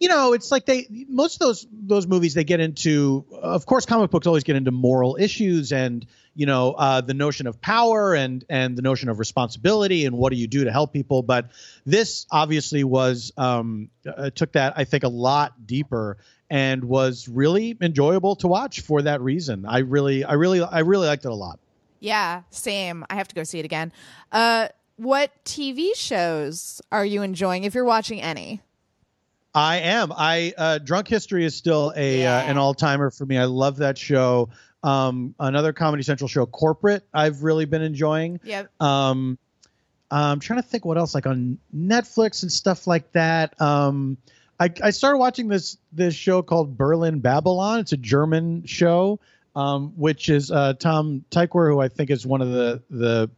[0.00, 3.26] You know, it's like they most of those those movies they get into.
[3.30, 7.46] Of course, comic books always get into moral issues and you know uh, the notion
[7.46, 10.94] of power and and the notion of responsibility and what do you do to help
[10.94, 11.22] people.
[11.22, 11.50] But
[11.84, 16.16] this obviously was um uh, took that I think a lot deeper
[16.48, 19.66] and was really enjoyable to watch for that reason.
[19.66, 21.60] I really I really I really liked it a lot.
[22.00, 23.04] Yeah, same.
[23.10, 23.92] I have to go see it again.
[24.32, 28.62] Uh, what TV shows are you enjoying if you're watching any?
[29.54, 30.12] I am.
[30.16, 33.36] I uh, Drunk History is still a uh, an all timer for me.
[33.36, 34.50] I love that show.
[34.82, 37.04] Um, another Comedy Central show, Corporate.
[37.12, 38.40] I've really been enjoying.
[38.44, 38.70] Yep.
[38.80, 39.38] Um,
[40.10, 43.60] I'm trying to think what else like on Netflix and stuff like that.
[43.60, 44.16] Um,
[44.58, 47.80] I, I started watching this this show called Berlin Babylon.
[47.80, 49.20] It's a German show,
[49.56, 53.30] um, which is uh, Tom Tykwer, who I think is one of the the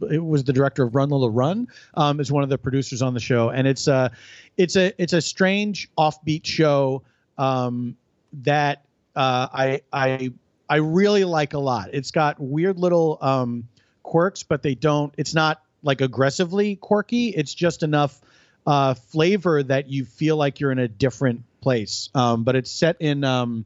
[0.00, 3.20] was the director of Run Lola Run, um, is one of the producers on the
[3.20, 4.10] show, and it's a
[4.56, 7.02] it's a it's a strange offbeat show
[7.36, 7.96] um,
[8.44, 8.84] that
[9.16, 10.32] uh, I I
[10.68, 11.90] I really like a lot.
[11.92, 13.68] It's got weird little um,
[14.02, 15.14] quirks, but they don't.
[15.16, 17.28] It's not like aggressively quirky.
[17.28, 18.20] It's just enough
[18.66, 22.10] uh, flavor that you feel like you're in a different place.
[22.14, 23.64] Um, but it's set in um,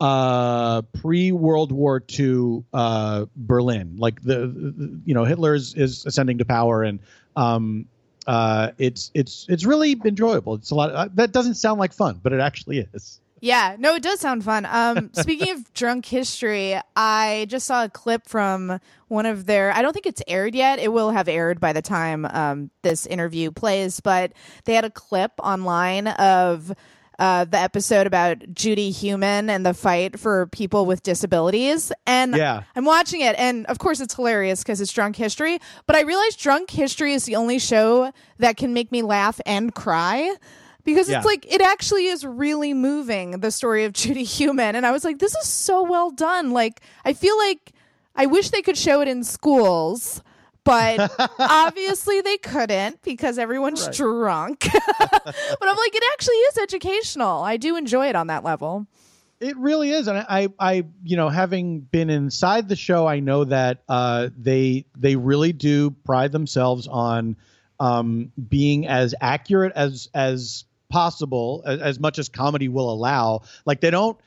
[0.00, 3.96] uh, pre World War II uh, Berlin.
[3.98, 7.00] Like the, the you know Hitler is, is ascending to power, and
[7.36, 7.86] um,
[8.26, 10.54] uh, it's it's it's really enjoyable.
[10.54, 10.92] It's a lot.
[10.92, 13.20] Uh, that doesn't sound like fun, but it actually is.
[13.40, 14.66] Yeah, no, it does sound fun.
[14.68, 19.72] Um, speaking of drunk history, I just saw a clip from one of their.
[19.72, 20.78] I don't think it's aired yet.
[20.78, 24.32] It will have aired by the time um, this interview plays, but
[24.64, 26.72] they had a clip online of.
[27.18, 31.90] Uh, the episode about Judy Heumann and the fight for people with disabilities.
[32.06, 32.64] And Yeah.
[32.76, 35.58] I'm watching it, and of course, it's hilarious because it's drunk history.
[35.86, 39.74] But I realized drunk history is the only show that can make me laugh and
[39.74, 40.34] cry
[40.84, 41.16] because Yeah.
[41.16, 45.02] it's like it actually is really moving the story of Judy Heumann and I was
[45.02, 47.72] like this is so well done like I feel like
[48.14, 50.22] I wish they could show it in schools
[50.66, 54.66] but obviously they couldn't because everyone's drunk.
[55.58, 57.42] But I'm like it actually is educational.
[57.42, 58.86] I do enjoy it on that level.
[59.40, 63.44] It really is, and I, I, you know, having been inside the show, I know
[63.44, 67.36] that uh, they they really do pride themselves on
[67.78, 73.42] um, being as accurate as as possible, as, as much as comedy will allow.
[73.64, 74.18] Like they don't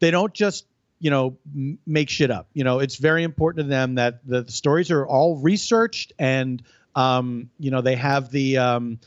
[0.00, 0.66] they don't just
[0.98, 2.48] you know m- make shit up.
[2.54, 6.62] You know, it's very important to them that the stories are all researched and
[6.94, 8.98] um, you know they have the um,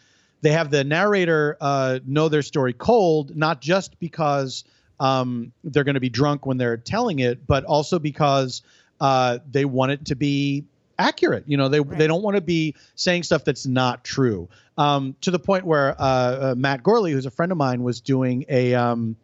[0.41, 4.63] they have the narrator uh, know their story cold, not just because
[4.99, 8.61] um, they're going to be drunk when they're telling it, but also because
[9.01, 10.65] uh, they want it to be
[10.97, 11.45] accurate.
[11.47, 14.49] You know, they they don't want to be saying stuff that's not true.
[14.77, 18.01] Um, to the point where uh, uh, Matt Gourley, who's a friend of mine, was
[18.01, 19.15] doing a um,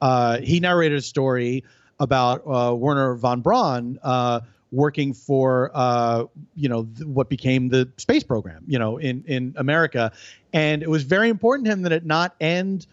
[0.00, 1.64] uh, he narrated a story
[1.98, 7.88] about uh, Wernher von Braun uh, working for uh, you know th- what became the
[7.96, 10.12] space program, you know, in in America,
[10.52, 12.86] and it was very important to him that it not end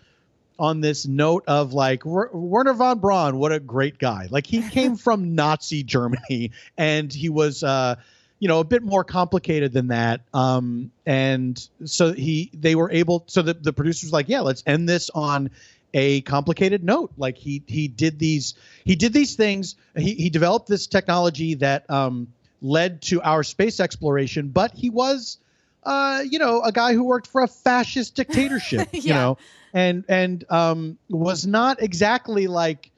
[0.60, 4.28] on this note of like Wer- Wernher von Braun, what a great guy.
[4.30, 7.64] Like he came from Nazi Germany, and he was.
[7.64, 7.96] Uh,
[8.40, 10.22] you know, a bit more complicated than that.
[10.34, 13.24] Um, and so he, they were able.
[13.28, 15.52] So the the producers like, yeah, let's end this on
[15.94, 17.12] a complicated note.
[17.18, 19.76] Like he he did these he did these things.
[19.96, 22.28] He he developed this technology that um,
[22.62, 24.50] led to our space exploration.
[24.50, 25.38] But he was,
[25.84, 28.90] uh, you know, a guy who worked for a fascist dictatorship.
[28.94, 29.38] You know,
[29.74, 32.92] and and um, was not exactly like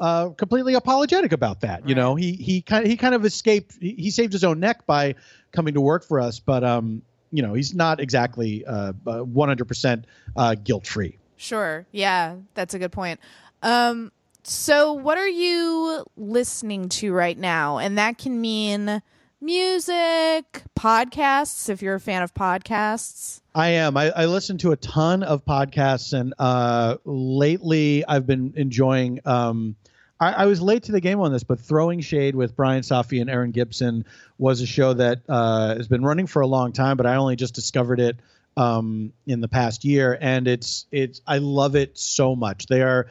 [0.00, 1.88] uh, completely apologetic about that.
[1.88, 3.76] You know, he he kind he kind of escaped.
[3.80, 5.16] He, he saved his own neck by
[5.52, 9.66] coming to work for us, but um, you know, he's not exactly uh, one hundred
[9.66, 10.06] percent
[10.64, 11.18] guilt free.
[11.36, 11.86] Sure.
[11.92, 13.20] Yeah, that's a good point.
[13.62, 17.78] Um, so what are you listening to right now?
[17.78, 19.02] And that can mean
[19.40, 23.40] music, podcasts, if you're a fan of podcasts.
[23.54, 23.96] I am.
[23.96, 29.20] I, I listen to a ton of podcasts, and uh, lately I've been enjoying.
[29.24, 29.76] Um,
[30.18, 33.20] I, I was late to the game on this, but Throwing Shade with Brian Safi
[33.20, 34.04] and Erin Gibson
[34.38, 37.36] was a show that uh, has been running for a long time, but I only
[37.36, 38.16] just discovered it
[38.56, 42.66] um, in the past year, and it's it's I love it so much.
[42.66, 43.08] They are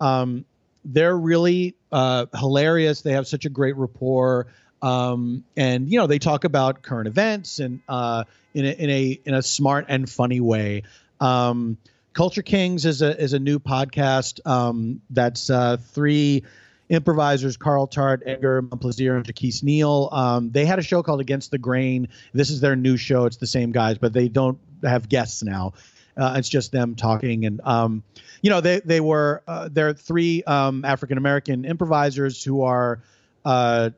[0.00, 0.44] um,
[0.84, 3.02] they're really uh, hilarious.
[3.02, 4.46] They have such a great rapport,
[4.82, 9.20] um, and you know they talk about current events and uh, in a in a
[9.24, 10.82] in a smart and funny way.
[11.20, 11.78] Um,
[12.12, 16.44] Culture Kings is a is a new podcast um, that's uh, three
[16.88, 20.08] improvisers Carl Tart, Edgar Momplaisir, and Jaquis Neal.
[20.12, 22.08] Um, they had a show called Against the Grain.
[22.32, 23.26] This is their new show.
[23.26, 25.74] It's the same guys, but they don't have guests now.
[26.16, 28.02] Uh, it's just them talking, and um,
[28.40, 33.02] you know they they were uh, they're three um, African American improvisers who are
[33.44, 33.90] uh,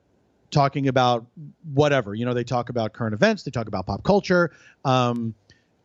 [0.50, 1.26] talking about
[1.72, 2.14] whatever.
[2.14, 4.50] You know, they talk about current events, they talk about pop culture.
[4.84, 5.34] Um,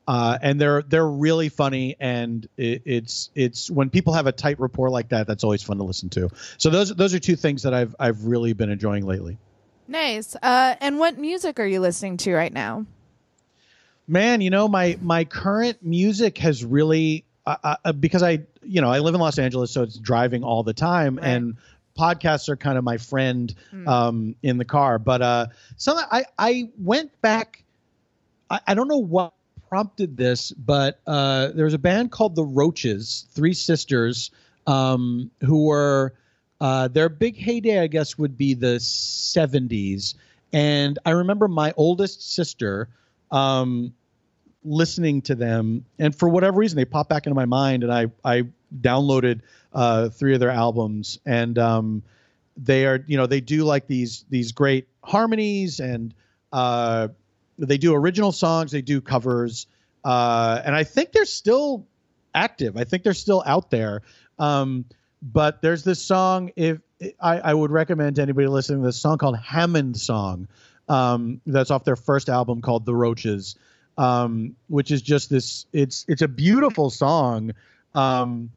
[0.08, 4.60] uh, and they're they're really funny, and it, it's it's when people have a tight
[4.60, 6.30] rapport like that, that's always fun to listen to.
[6.58, 9.38] So those those are two things that I've I've really been enjoying lately.
[9.88, 10.36] Nice.
[10.36, 12.86] Uh, and what music are you listening to right now?
[14.08, 18.90] Man, you know my my current music has really uh, uh, because I you know
[18.92, 21.28] I live in Los Angeles, so it's driving all the time, Right.
[21.28, 21.56] and
[21.98, 23.54] podcasts are kind of my friend
[23.88, 25.00] um, in the car.
[25.00, 27.64] But uh, some I I went back.
[28.50, 29.34] I, I don't know what
[29.70, 34.32] prompted this, but uh, there was a band called the Roches, three sisters,
[34.68, 36.14] um, who were
[36.60, 40.16] uh, their big heyday, I guess, would be the '70s.
[40.52, 42.90] And I remember my oldest sister
[43.34, 43.94] um,
[44.64, 48.08] listening to them, and for whatever reason, they popped back into my mind, and I
[48.24, 48.44] I
[48.80, 49.42] downloaded
[49.74, 52.04] uh, three of their albums, and um,
[52.56, 56.14] they are you know they do like these these great harmonies, and
[56.54, 57.10] uh,
[57.58, 59.68] they do original songs, they do covers,
[60.06, 61.88] uh, and I think they're still
[62.36, 62.78] active.
[62.78, 64.04] I think they're still out there.
[64.40, 64.86] Um,
[65.22, 66.52] but there's this song.
[66.56, 66.80] If
[67.20, 70.48] I, I would recommend to anybody listening to this song called Hammond Song,
[70.90, 73.56] um, that's off their first album called The Roches,
[73.98, 75.66] um, which is just this.
[75.74, 77.54] It's it's a beautiful song,
[77.96, 78.50] um,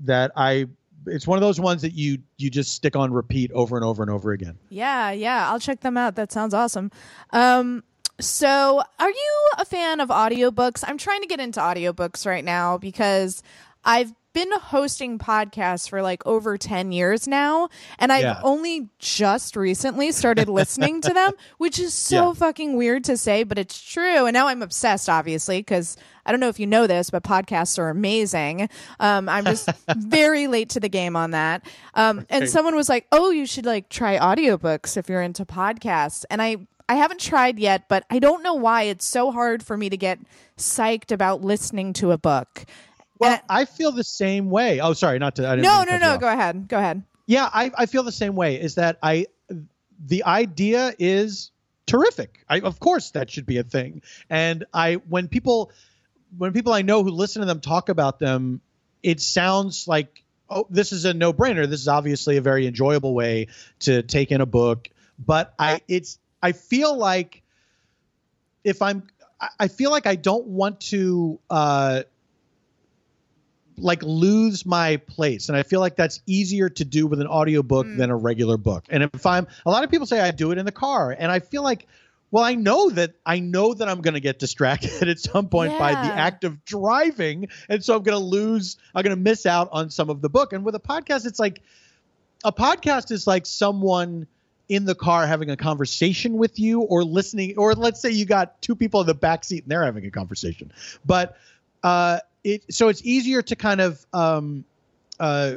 [0.00, 0.66] that I
[1.06, 4.02] it's one of those ones that you you just stick on repeat over and over
[4.02, 4.58] and over again.
[4.68, 6.16] Yeah, yeah, I'll check them out.
[6.16, 6.90] That sounds awesome.
[7.30, 7.82] Um,
[8.20, 10.84] so, are you a fan of audiobooks?
[10.86, 13.42] I'm trying to get into audiobooks right now because
[13.84, 17.68] I've been hosting podcasts for like over 10 years now
[17.98, 18.40] and I've Yeah.
[18.42, 22.32] only just recently started listening to them, which is so Yeah.
[22.34, 24.26] fucking weird to say, but it's true.
[24.26, 27.78] And now I'm obsessed obviously cuz I don't know if you know this, but podcasts
[27.78, 28.68] are amazing.
[29.00, 31.62] Um, I'm just very late to the game on that.
[31.94, 36.24] Um, and someone was like, "Oh, you should like try audiobooks if you're into podcasts."
[36.30, 39.76] And I I haven't tried yet, but I don't know why it's so hard for
[39.76, 40.18] me to get
[40.58, 42.64] psyched about listening to a book.
[43.18, 44.80] Well, And- I feel the same way.
[44.80, 45.46] Oh, sorry, not to.
[45.46, 46.18] I didn't no, no, no.
[46.18, 46.68] Go ahead.
[46.68, 47.02] Go ahead.
[47.26, 48.60] Yeah, I, I feel the same way.
[48.60, 49.26] Is that I
[50.04, 51.50] the idea is
[51.86, 52.44] terrific.
[52.48, 54.02] I, of course, that should be a thing.
[54.28, 55.70] And I when people
[56.36, 58.60] when people I know who listen to them talk about them,
[59.02, 61.68] it sounds like oh, this is a no brainer.
[61.68, 63.48] This is obviously a very enjoyable way
[63.80, 64.88] to take in a book.
[65.18, 67.42] But I it's I feel like
[68.64, 69.06] if I'm
[69.40, 72.02] I- I feel like I don't want to uh
[73.78, 75.48] like lose my place.
[75.48, 78.84] And i feel like that's easier to do with an audiobook than a regular book.
[78.88, 81.14] And if i'm a lot of people say i do it in the car.
[81.16, 81.86] And i feel like
[82.30, 85.78] well i know that i know that i'm going to get distracted at some point
[85.78, 87.48] by the act of driving.
[87.68, 90.28] And so i'm going to lose i'm going to miss out on some of the
[90.28, 90.52] book.
[90.52, 91.62] And with a podcast it's like
[92.44, 94.26] a podcast is like someone
[94.68, 98.60] in the car having a conversation with you or listening or let's say you got
[98.62, 100.72] two people in the back seat and they're having a conversation.
[101.04, 101.36] But
[101.82, 104.64] uh it so it's easier to kind of um
[105.20, 105.54] uh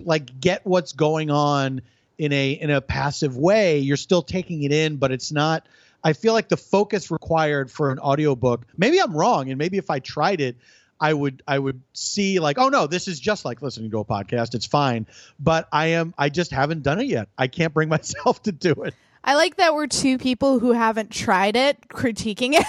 [0.00, 1.82] like get what's going on
[2.18, 3.78] in a in a passive way.
[3.78, 5.66] You're still taking it in but it's not
[6.04, 9.90] i feel like the focus required for an audiobook maybe i'm wrong and maybe if
[9.90, 10.56] i tried it
[11.00, 14.04] i would i would see like oh no this is just like listening to a
[14.04, 14.54] podcast.
[14.54, 15.06] It's fine.
[15.38, 17.28] But i am i just haven't done it yet.
[17.36, 18.94] I can't bring myself to do it.
[19.24, 22.64] I like that we're two people who haven't tried it critiquing it.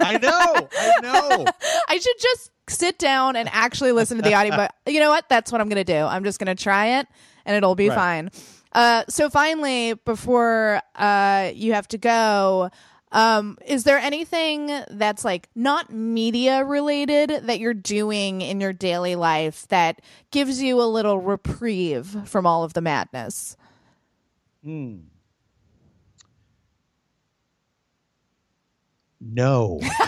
[0.00, 0.68] i know.
[0.78, 1.46] I know.
[1.88, 4.56] I should just sit down and actually listen to the audio.
[4.56, 5.28] But you know what?
[5.28, 5.96] That's what I'm going to do.
[6.04, 7.06] I'm just going to try it,
[7.44, 7.94] and it'll be Right.
[7.94, 8.30] fine.
[8.72, 12.70] Uh, so finally, before uh, you have to go,
[13.12, 19.14] um, is there anything that's like not media related that you're doing in your daily
[19.14, 20.00] life that
[20.32, 23.56] gives you a little reprieve from all of the madness?
[29.26, 29.80] No.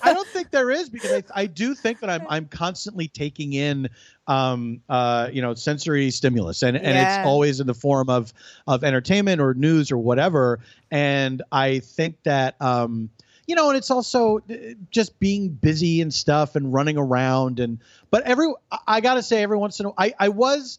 [0.00, 3.52] I don't think there is because I, I do think that I'm I'm constantly taking
[3.52, 3.88] in
[4.26, 7.02] um uh you know sensory stimulus and and Yeah.
[7.02, 8.32] it's always in the form of
[8.66, 13.10] of entertainment or news or whatever and I think that um
[13.46, 14.54] you know and it's also uh,
[14.90, 17.78] just being busy and stuff and running around and
[18.10, 20.78] but every I- I got to say every once in a while I, I was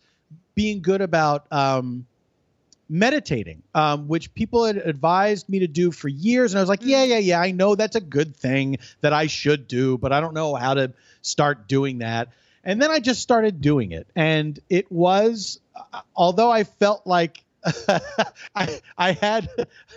[0.56, 2.06] being good about um
[2.90, 6.54] meditating, um, which people had advised me to do for years.
[6.54, 9.28] And I was like, yeah, yeah, yeah, I know that's a good thing that I
[9.28, 12.30] should do, but I don't know how to start doing that.
[12.64, 14.08] And then I just started doing it.
[14.16, 17.44] And it was, uh, although I felt like
[18.56, 19.50] I, I had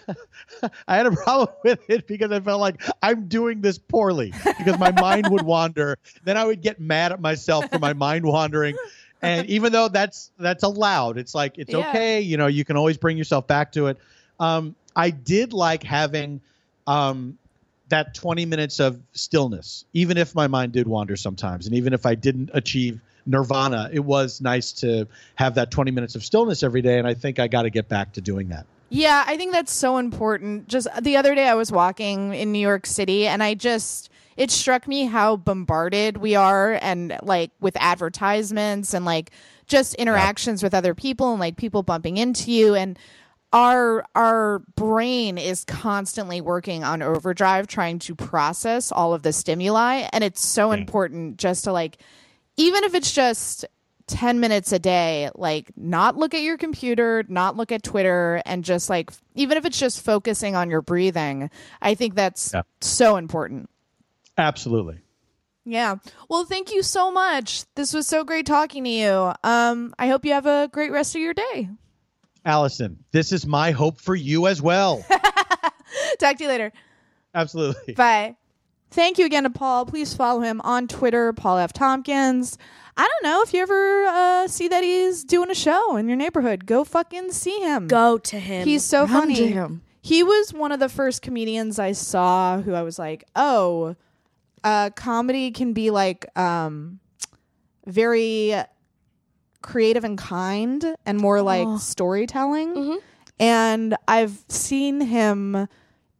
[0.88, 4.78] I had a problem with it because I felt like I'm doing this poorly because
[4.78, 5.98] my mind would wander.
[6.24, 8.76] Then I would get mad at myself for my mind wandering.
[9.22, 11.88] And even though that's that's allowed, it's like it's Yeah.
[11.88, 12.20] okay.
[12.20, 13.98] You know, you can always bring yourself back to it.
[14.40, 16.40] Um, I did like having
[16.87, 17.38] um,
[17.88, 22.04] that 20 minutes of stillness, even if my mind did wander sometimes, and even if
[22.04, 25.06] I didn't achieve nirvana, it was nice to
[25.37, 26.98] have that 20 minutes of stillness every day.
[26.98, 28.66] And I think I got to get back to doing that.
[28.88, 30.68] Yeah, I think that's so important.
[30.68, 34.11] Just the other day, I was walking in New York City and I just,
[34.42, 39.31] it struck me how bombarded we are and like with advertisements and like
[39.66, 42.74] just interactions with other people and like people bumping into you.
[42.74, 42.98] And
[43.52, 50.09] our our brain is constantly working on overdrive trying to process all of the stimuli
[50.12, 51.98] and it's so important just to like
[52.56, 53.66] even if it's just
[54.06, 58.64] 10 minutes a day like not look at your computer not look at twitter and
[58.64, 61.50] just like even if it's just focusing on your breathing
[61.83, 62.62] i think that's Yeah.
[62.81, 63.69] so important
[64.38, 64.98] Absolutely.
[65.64, 65.96] yeah
[66.28, 70.24] well thank you so much this was so great talking to you um i hope
[70.24, 71.68] you have a great rest of your day
[72.44, 75.04] Allison, this is my hope for you as well.
[76.18, 76.72] talk to you later
[77.35, 77.94] Absolutely.
[77.94, 78.37] Bye.
[78.90, 79.87] Thank you again to Paul.
[79.87, 81.72] Please follow him on Twitter, Paul F.
[81.72, 82.58] Tompkins.
[82.96, 86.16] I don't know if you ever uh, see that he's doing a show in your
[86.16, 86.66] neighborhood.
[86.66, 87.87] Go fucking see him.
[87.88, 88.66] Go to him.
[88.66, 89.37] He's so Run funny.
[89.37, 89.83] to him.
[90.02, 93.94] He was one of the first comedians I saw who I was like, oh,
[94.65, 97.00] uh, comedy can be like um,
[97.87, 98.54] very
[99.63, 101.77] creative and kind and more like Oh.
[101.79, 102.75] storytelling.
[102.75, 102.98] Mhm.
[103.38, 105.67] And I've seen him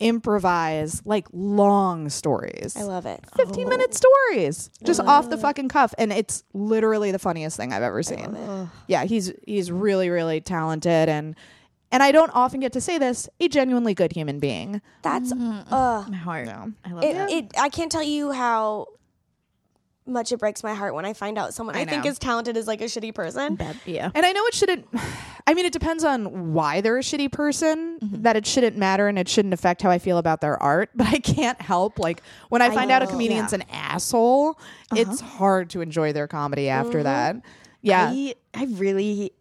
[0.01, 2.75] improvise like long stories.
[2.77, 3.21] I love it.
[3.37, 7.85] 15 minute stories just off the fucking cuff and it's literally the funniest thing I've
[7.85, 8.69] ever seen.
[8.89, 11.37] Yeah, he's he's really really talented and
[11.93, 14.81] and I don't often get to say this, a genuinely good human being.
[15.03, 15.73] That's mm-hmm.
[15.73, 16.47] uh My heart.
[16.47, 16.73] No.
[16.85, 17.31] I love it, that.
[17.31, 18.87] it I can't tell you how
[20.05, 22.11] much it breaks my heart when I find out someone I, I think know.
[22.11, 23.55] is talented is like a shitty person.
[23.55, 23.77] Bad.
[23.85, 24.11] Yeah.
[24.15, 24.89] And I know it shouldn't.
[25.47, 27.99] I mean, it depends on why they're a shitty person.
[28.01, 28.23] Mm-hmm.
[28.23, 30.91] That it shouldn't matter and it shouldn't affect how I feel about their art.
[30.95, 33.11] But I can't help like when I find out a know.
[33.13, 34.59] comedian's an asshole.
[34.95, 35.37] It's uh-huh.
[35.37, 37.05] hard to enjoy their comedy after mm-hmm.
[37.05, 37.37] that.
[37.81, 39.33] Yeah, I, I really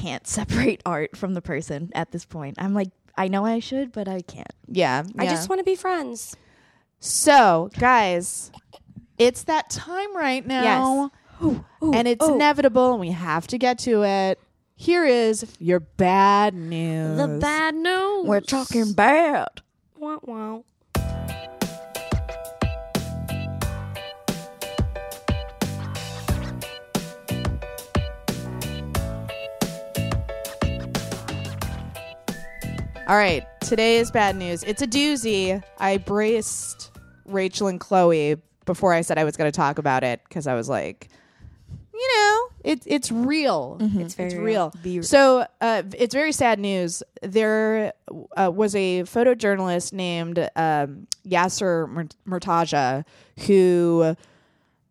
[0.00, 2.56] can't separate art from the person at this point.
[2.58, 4.52] I'm like, I know I should, but I can't.
[4.68, 5.04] yeah.
[5.18, 5.30] I yeah.
[5.30, 6.36] just want to be friends.
[6.98, 8.50] So, guys,
[9.18, 11.10] it's that time right now.
[11.40, 14.38] and it's inevitable, and we have to get to it.
[14.76, 17.18] Here is your bad news.
[17.18, 18.26] The bad news.
[18.26, 19.62] We're talking bad.
[19.96, 20.64] Wow, wow.
[33.06, 34.62] All right, today is bad news.
[34.62, 35.62] It's a doozy.
[35.78, 36.90] I braced
[37.26, 40.54] Rachel and Chloe before I said I was going to talk about it because I
[40.54, 41.08] was like,
[41.92, 43.76] you know, it, it's real.
[43.80, 44.72] It's very It's real.
[44.82, 45.02] real.
[45.02, 47.02] So uh, it's very sad news.
[47.20, 47.92] There
[48.38, 52.08] uh, was a photojournalist named um, Yaser Mur-
[52.40, 53.04] Murtaja
[53.46, 54.16] who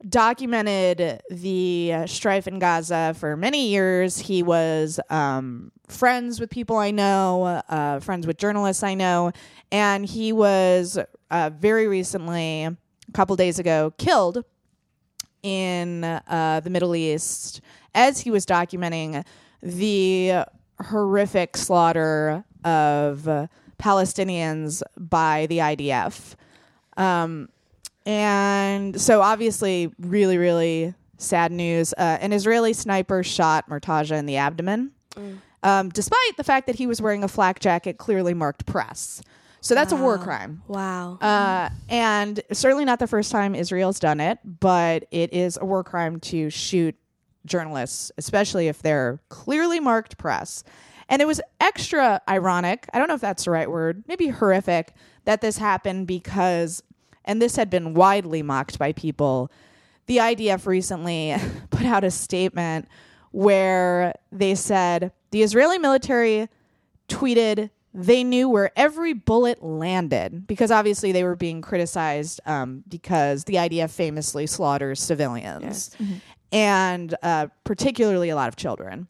[0.07, 4.19] documented the strife in Gaza for many years.
[4.19, 9.31] He was um, friends with people I know, uh, friends with journalists I know,
[9.71, 10.97] and he was
[11.31, 12.77] uh, very recently, a
[13.13, 14.43] couple days ago, killed
[15.41, 17.61] in uh, the Middle East
[17.95, 19.25] as he was documenting
[19.61, 20.45] the
[20.81, 23.27] horrific slaughter of
[23.77, 26.35] Palestinians by the IDF.
[26.97, 27.49] Um,
[28.05, 31.93] and so, obviously, really, really sad news.
[31.97, 34.91] Uh, an Israeli sniper shot Murtaja in the abdomen,
[35.63, 39.21] um, despite the fact that he was wearing a flak jacket clearly marked press.
[39.61, 40.61] So, that's a war crime.
[40.67, 41.17] Wow.
[41.21, 45.83] Uh, and certainly not the first time Israel's done it, but it is a war
[45.83, 46.95] crime to shoot
[47.45, 50.63] journalists, especially if they're clearly marked press.
[51.09, 54.93] And it was extra ironic, I don't know if that's the right word, maybe horrific,
[55.25, 56.81] that this happened because,
[57.25, 59.51] and this had been widely mocked by people,
[60.05, 61.35] the IDF recently
[61.69, 62.87] put out a statement
[63.31, 66.49] where they said the Israeli military
[67.09, 73.43] tweeted they knew where every bullet landed because obviously they were being criticized um, because
[73.43, 75.95] the IDF famously slaughters civilians
[76.51, 79.07] and uh, particularly a lot of children.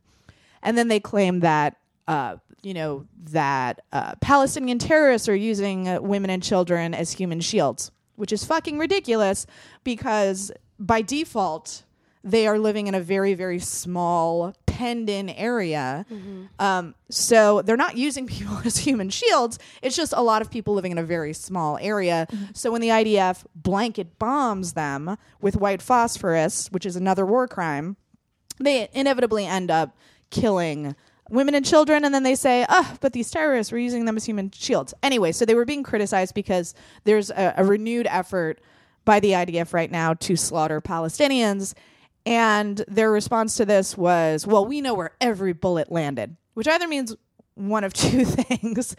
[0.61, 6.01] And then they claim that uh, you know that uh, Palestinian terrorists are using uh,
[6.01, 9.45] women and children as human shields, which is fucking ridiculous
[9.83, 11.83] because by default
[12.23, 16.05] they are living in a very very small penned in area
[16.59, 19.59] um, so they're not using people as human shields.
[19.81, 22.27] It's just a lot of people living in a very small area.
[22.53, 27.97] So when the idf blanket bombs them with white phosphorus which is another war crime
[28.59, 29.95] they inevitably end up
[30.29, 30.95] killing
[31.29, 34.25] women and children and then they say oh but these terrorists were using them as
[34.25, 34.93] human shields.
[35.01, 38.59] Anyway so they were being criticized because there's a, a renewed effort
[39.05, 41.73] by the idf right now to slaughter palestinians
[42.25, 46.87] and their response to this was well we know where every bullet landed which either
[46.87, 47.15] means
[47.55, 48.95] one of two things.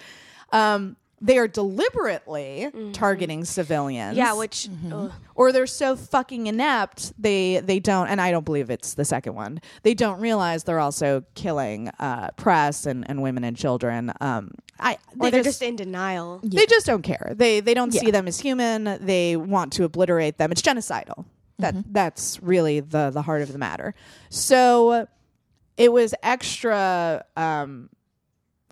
[0.53, 0.97] Um,
[1.27, 4.16] they are deliberately targeting civilians.
[4.16, 5.09] Yeah, which Mm-hmm.
[5.35, 9.35] or they're so fucking inept they they don't and i don't believe it's the second
[9.35, 9.61] one.
[9.83, 14.12] They don't realize they're also killing uh, press and, and women and children.
[14.20, 16.41] Um i or they they're just, just in denial.
[16.43, 17.33] they just don't care.
[17.35, 18.99] They they don't see them as human.
[19.05, 20.53] They want to obliterate them.
[20.53, 21.25] It's genocidal.
[21.59, 23.95] That that's really the the heart of the matter.
[24.29, 25.07] So
[25.77, 27.89] it was extra um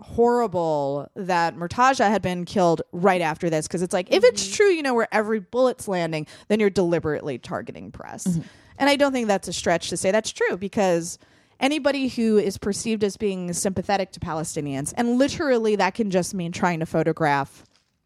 [0.03, 4.55] horrible that Murtaja had been killed right after this because it's like if it's mm-hmm.
[4.55, 8.27] true you know where every bullet's landing then you're deliberately targeting press.
[8.27, 8.43] Mm-hmm.
[8.79, 11.19] And I don't think that's a stretch to say that's true because
[11.61, 16.53] anybody who is perceived as being sympathetic to Palestinians and literally that can just mean
[16.53, 17.65] trying to photograph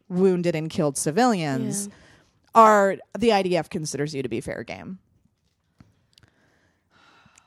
[0.09, 1.89] wounded and killed civilians
[2.55, 4.99] are the IDF considers you to be fair game.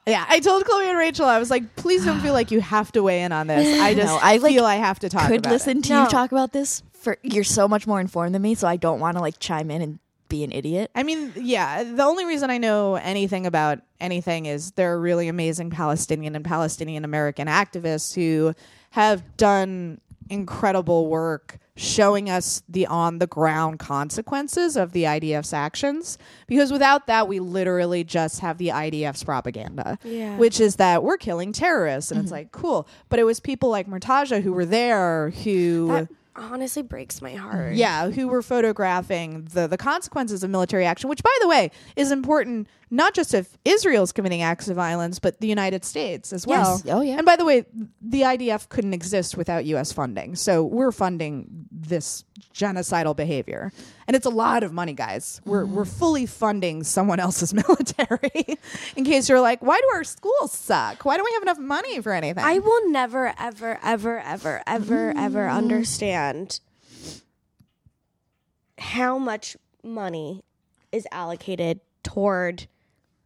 [0.07, 2.91] Yeah, I told Chloe and Rachel, I was like, please don't feel like you have
[2.93, 3.81] to weigh in on this.
[3.81, 5.35] I just No, I, like, feel I have to talk about it.
[5.35, 5.85] I Could listen it.
[5.85, 6.03] to No.
[6.05, 6.83] you talk about this.
[6.95, 9.71] For you're so much more informed than me, so I don't want to like chime
[9.71, 9.99] in and
[10.29, 10.91] be an idiot.
[10.95, 15.29] I mean, yeah, the only reason I know anything about anything is there are really
[15.29, 18.55] amazing Palestinian and Palestinian American activists who
[18.91, 20.01] have done
[20.31, 27.07] incredible work showing us the on the ground consequences of the IDF's actions because without
[27.07, 30.37] that we literally just have the IDF's propaganda Yeah.
[30.37, 32.35] which is that we're killing terrorists and it's mm-hmm.
[32.35, 37.21] like cool but it was people like Murtaja who were there who That honestly breaks
[37.21, 37.75] my heart.
[37.75, 42.11] yeah, who were photographing the the consequences of military action, which by the way is
[42.11, 46.81] important not just if Israel's committing acts of violence, but the United States as well.
[46.85, 46.93] Yes.
[46.95, 47.17] Oh, yeah.
[47.19, 47.65] And by the way,
[48.01, 50.35] the IDF couldn't exist without US funding.
[50.35, 53.73] So we're funding this genocidal behavior.
[54.09, 55.41] And it's a lot of money, guys.
[55.45, 58.59] We're we're fully funding someone else's military.
[58.97, 61.05] In case you're like, why do our schools suck?
[61.05, 62.43] Why don't we have enough money for anything?
[62.43, 65.55] I will never, ever, ever, ever, ever, ever Mm.
[65.55, 66.59] understand
[68.79, 70.43] how much money
[70.91, 72.67] is allocated toward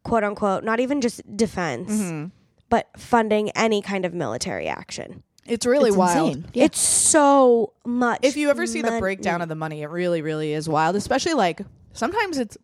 [0.05, 2.27] quote unquote, not even just defense, Mm-hmm.
[2.71, 5.23] but funding any kind of military action.
[5.47, 6.45] it's really It's wild.
[6.55, 6.65] Yeah.
[6.65, 8.21] It's so much.
[8.23, 10.95] if you ever see the breakdown of the money, it really, really is wild.
[10.97, 11.61] Especially like
[11.93, 12.57] sometimes it's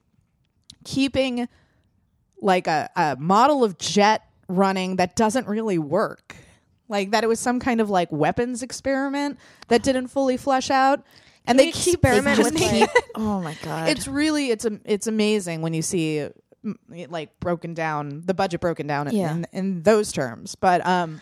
[0.85, 1.49] keeping
[2.41, 6.37] like a, a model of jet running that doesn't really work.
[6.89, 9.39] Like that it was some kind of like weapons experiment
[9.69, 11.05] that didn't fully flesh out.
[11.47, 13.89] And they We keep experiment with, they- Oh my god.
[13.89, 16.35] it's really it's am- it's amazing when you see it,
[16.89, 19.33] like broken down the budget broken down in- Yeah.
[19.33, 20.55] in, in those terms.
[20.55, 21.21] But um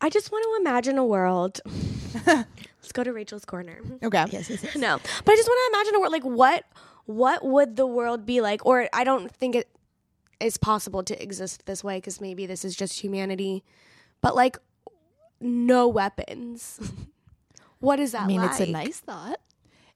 [0.00, 1.60] I just want to imagine a world.
[2.26, 3.78] Let's go to Rachel's corner.
[4.02, 4.26] okay.
[4.30, 4.76] yes, yes, yes.
[4.76, 6.64] No, but I just want to imagine a world like what
[7.06, 8.64] what would the world be like?
[8.66, 9.68] Or I don't think it
[10.40, 13.62] is possible to exist this way because maybe this is just humanity.
[14.20, 14.58] But like
[15.40, 16.78] no weapons.
[17.80, 18.22] what is that?
[18.22, 19.40] I mean, it's a nice thought.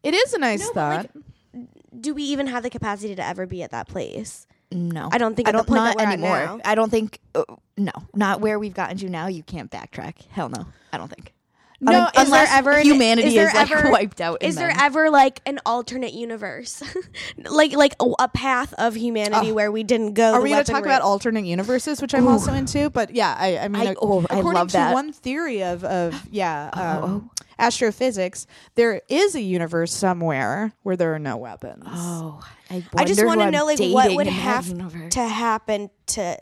[0.02, 1.10] It is a nice No, but, thought.
[1.54, 1.66] like,
[2.00, 4.46] do we even have the capacity to ever be at that place?
[4.70, 6.60] No, I don't think I don't not that we're at anymore.
[6.64, 7.20] I don't think.
[7.34, 7.44] Uh,
[7.78, 9.26] no, not where we've gotten to now.
[9.26, 10.26] You can't backtrack.
[10.28, 10.66] Hell no.
[10.92, 11.32] I don't think.
[11.80, 14.42] No, Un- is there unless ever an- humanity is is, like ever- wiped out.
[14.42, 16.82] Is there then- ever like an alternate universe,
[17.50, 20.32] like like a, a path of humanity where we didn't go?
[20.34, 20.96] Are we going to talk route?
[20.96, 22.90] about alternate universes, which I'm also into?
[22.90, 24.92] But yeah, I, I mean, I- ac- oh, I according love to that.
[24.94, 31.14] one theory of of yeah Oh, um, astrophysics, there is a universe somewhere where there
[31.14, 31.84] are no weapons.
[31.86, 35.14] Oh, I, I just want to know like what would have universe.
[35.14, 36.38] to happen to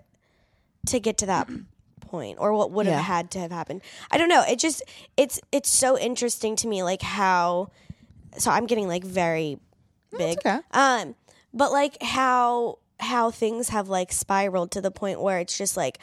[0.87, 1.49] to get to that
[2.17, 2.97] point or what would Yeah.
[2.97, 3.81] have had to have happened.
[4.11, 4.43] I don't know.
[4.49, 4.83] It just
[5.17, 7.71] it's it's so interesting to me like how
[8.39, 9.59] so I'm getting like very
[10.17, 10.39] big.
[10.39, 10.59] okay.
[10.73, 11.15] Um
[11.53, 15.99] but like how how things have like spiraled to the point where it's just like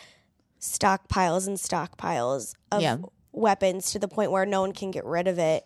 [0.59, 2.97] stockpiles and stockpiles of Yeah.
[3.32, 5.64] weapons to the point where no one can get rid of it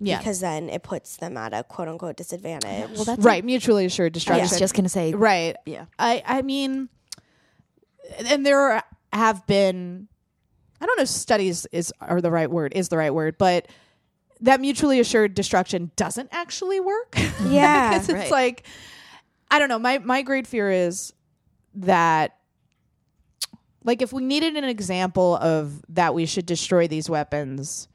[0.00, 2.90] Yeah, because then it puts them at a quote unquote disadvantage.
[2.96, 3.44] well, that's right.
[3.44, 4.42] Mutually assured I destruction.
[4.50, 5.12] was just gonna say.
[5.14, 5.56] right.
[5.66, 5.86] Yeah.
[5.98, 6.88] I I mean,
[8.26, 10.08] and there have been,
[10.80, 13.68] I don't know, if studies is are the right word is the right word, but
[14.40, 17.16] that mutually assured destruction doesn't actually work.
[17.44, 17.90] Yeah.
[17.90, 18.30] because it's Right.
[18.30, 18.66] like,
[19.50, 19.78] I don't know.
[19.78, 21.12] My my great fear is
[21.76, 22.36] that,
[23.84, 27.88] like, if we needed an example of that, we should destroy these weapons.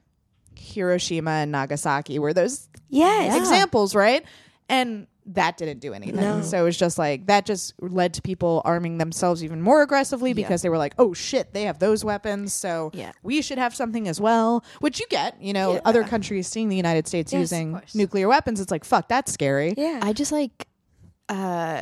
[0.55, 3.35] Hiroshima and Nagasaki were those Yes.
[3.37, 4.23] examples, right?
[4.69, 6.15] And that didn't do anything.
[6.17, 6.41] No.
[6.41, 10.33] So it was just like that just led to people arming themselves even more aggressively
[10.33, 13.11] because they were like, "Oh shit, they have those weapons, so Yeah.
[13.23, 16.75] we should have something as well." Which you get, you know, other countries seeing the
[16.75, 19.99] United States Yes, using nuclear weapons, it's like, "Fuck, that's scary." Yeah.
[20.01, 20.67] I just like.
[21.29, 21.81] uh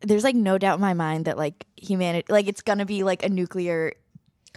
[0.00, 3.22] There's like no doubt in my mind that like humanity, like it's gonna be like
[3.24, 3.92] a nuclear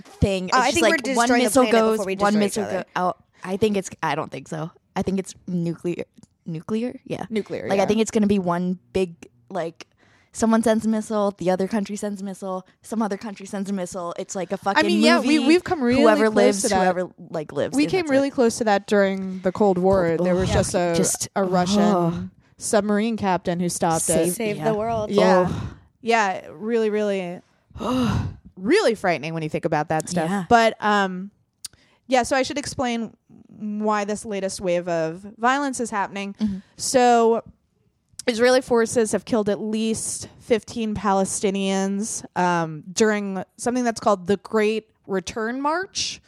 [0.04, 0.50] thing.
[0.50, 2.34] It's Oh, I just think we're one destroying the missile planet goes, before we one
[2.34, 3.24] destroy each missile goes out.
[3.44, 3.90] I think it's.
[4.04, 4.70] I don't think so.
[4.96, 6.04] I think it's nuclear.
[6.46, 7.26] Nuclear, yeah.
[7.30, 7.68] Nuclear.
[7.68, 7.84] Like yeah.
[7.84, 9.16] I think it's gonna be one big
[9.50, 9.88] like.
[10.34, 13.74] Someone sends a missile, the other country sends a missile, some other country sends a
[13.74, 14.16] missile.
[14.18, 15.48] It's like a fucking I mean, yeah, we- movie.
[15.50, 16.84] we've come really whoever close lives, to that.
[16.84, 17.76] whoever like lives.
[17.76, 18.32] we came really it.
[18.32, 20.16] close to that during the Cold War.
[20.16, 22.30] Cold- there was oh, just a just- a Russian oh.
[22.58, 24.14] submarine captain who stopped it.
[24.14, 24.64] Save- Save yeah.
[24.64, 25.12] the world.
[25.12, 25.48] Yeah.
[25.50, 25.78] Oh.
[26.00, 27.42] Yeah, really, really,
[28.56, 30.30] really frightening when you think about that stuff.
[30.30, 30.46] Yeah.
[30.48, 31.32] But um,
[32.08, 32.24] yeah.
[32.24, 33.16] So I should explain
[33.62, 36.36] why this latest wave of violence is happening.
[36.78, 37.44] So
[38.28, 44.90] Israeli forces have killed at least 15 Palestinians um, during something that's called the Great
[45.08, 46.22] Return March,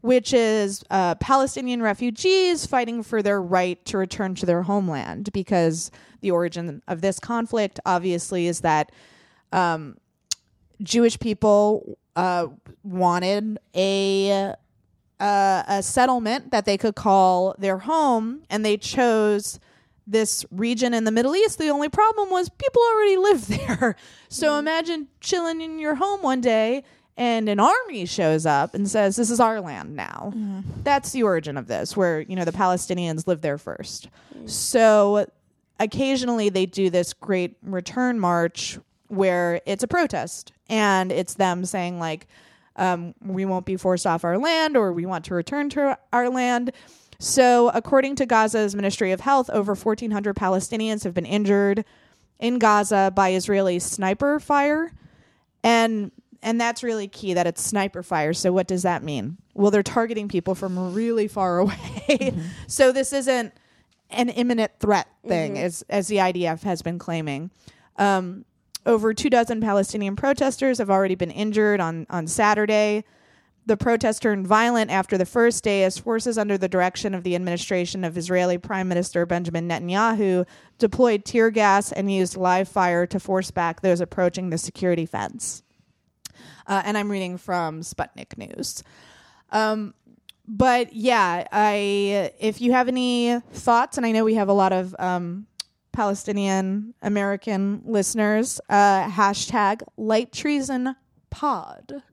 [0.00, 5.32] which is uh, Palestinian refugees fighting for their right to return to their homeland.
[5.32, 8.90] Because the origin of this conflict, obviously, is that
[9.52, 9.96] um,
[10.82, 12.48] Jewish people uh,
[12.82, 14.54] wanted a
[15.20, 19.58] uh, a settlement that they could call their home, and they chose
[20.06, 23.96] this region in the Middle East, the only problem was people already lived there.
[24.28, 26.82] So imagine chilling in your home one day
[27.16, 30.32] and an army shows up and says, This is our land now.
[30.82, 34.08] That's the origin of this, where, you know, the Palestinians lived there first.
[34.46, 35.26] So
[35.80, 41.98] occasionally they do this great return march where it's a protest and it's them saying,
[41.98, 42.26] like,
[42.78, 46.30] um, we won't be forced off our land or we want to return to our
[46.30, 46.72] land.
[47.18, 51.84] So, according to Gaza's Ministry of Health, over 1,400 Palestinians have been injured
[52.38, 54.92] in Gaza by Israeli sniper fire.
[55.64, 58.32] And and that's really key that it's sniper fire.
[58.32, 59.38] So what does that mean?
[59.54, 62.32] Well, they're targeting people from really far away.
[62.68, 63.52] so this isn't
[64.10, 67.50] an imminent threat thing as as the IDF has been claiming.
[67.96, 68.44] Um,
[68.88, 73.04] over two dozen Palestinian protesters have already been injured on on Saturday.
[73.66, 77.34] The protests turned violent after the first day as forces under the direction of the
[77.34, 80.46] administration of Israeli Prime Minister Benjamin Netanyahu
[80.78, 85.62] deployed tear gas and used live fire to force back those approaching the security fence.
[86.66, 88.82] Uh, and I'm reading from Sputnik News.
[89.50, 89.92] Um,
[90.46, 94.72] but yeah, I if you have any thoughts, and I know we have a lot
[94.72, 95.46] of um,
[95.98, 100.94] Palestinian American listeners, uh, hashtag light treason
[101.28, 102.04] pod.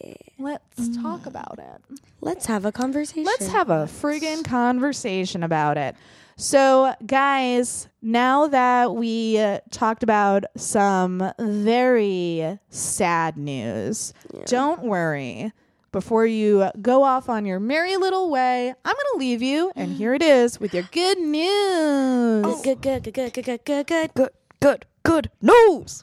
[0.00, 0.14] Yeah.
[0.36, 2.00] Let's talk about it.
[2.20, 3.22] Let's have a conversation.
[3.22, 5.94] Let's have a friggin' conversation about it.
[6.36, 14.12] So, guys, now that we uh, talked about some very sad news,
[14.46, 15.52] don't worry.
[15.94, 19.92] Before you go off on your merry little way, I'm going to leave you, and
[19.92, 22.62] here it is with your good news.
[22.62, 24.10] good, good, good, good, good, good, good, good.
[24.14, 26.02] Good, good, good news.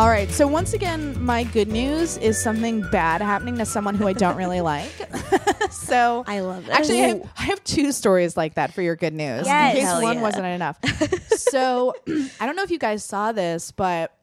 [0.00, 0.30] All right.
[0.30, 4.34] So once again, my good news is something bad happening to someone who I don't
[4.38, 4.90] really like.
[5.70, 6.70] so I love it.
[6.70, 9.44] Actually, I have, I have two stories like that for your good news.
[9.44, 9.74] Yes.
[9.74, 10.22] In case Hell one yeah.
[10.22, 10.78] wasn't enough.
[11.36, 11.94] so
[12.40, 14.16] I don't know if you guys saw this, but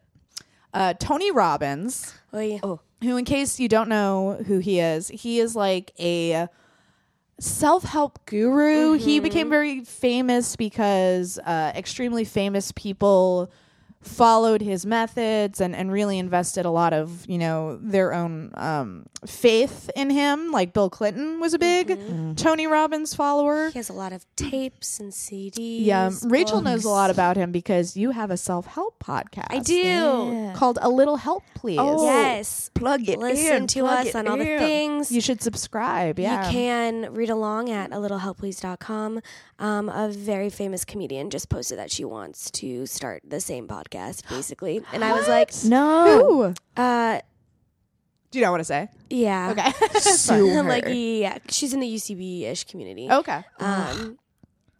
[0.74, 2.58] uh, Tony Robbins, Oh, yeah.
[3.00, 6.48] who, in case you don't know who he is, he is like a
[7.38, 8.94] self help guru.
[8.94, 13.52] He became very famous because uh, extremely famous people
[14.00, 19.06] followed his methods and, and really invested a lot of you know their own um,
[19.26, 21.98] faith in him like bill clinton was a big
[22.36, 25.84] tony robbins follower He has a lot of tapes and CDs.
[25.84, 30.52] yeah rachel knows a lot about him because you have a self-help podcast I do.
[30.54, 32.04] called a little help please Oh.
[32.04, 32.70] Yes.
[32.74, 35.10] Plug it Listen in, to plug us it on all the things.
[35.10, 39.20] you should subscribe yeah You can read along at a little littlehelpplease.com.
[39.58, 43.87] Um, a very famous comedian just posted that she wants to start the same podcast,
[44.28, 44.82] basically.
[44.92, 46.54] And I was like, No.
[46.76, 46.82] Who?
[46.82, 47.20] uh,
[48.30, 49.50] do you not want to say yeah.
[49.52, 50.62] okay Sue her.
[50.62, 53.10] like, yeah, she's in the UCB ish community.
[53.10, 54.18] okay Um,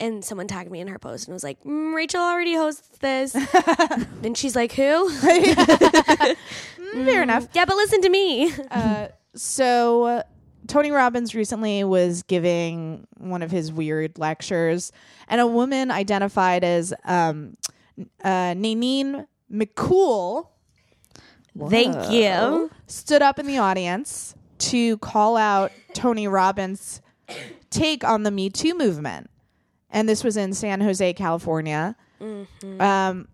[0.00, 3.32] and someone tagged me in her post and was like, mm, Rachel already hosts this.
[4.22, 5.10] then she's like, who?
[7.04, 8.52] fair enough yeah, but listen to me.
[8.70, 10.22] Uh, so uh,
[10.66, 14.92] Tony Robbins recently was giving one of his weird lectures,
[15.28, 17.56] and a woman identified as um,
[18.22, 20.48] uh, Nanine McCool
[21.68, 22.70] Thank you.
[22.86, 27.00] stood up in the audience to call out Tony Robbins'
[27.70, 29.30] take on the Me Too movement,
[29.90, 31.96] and this was in San Jose, California.
[32.80, 33.28] Um,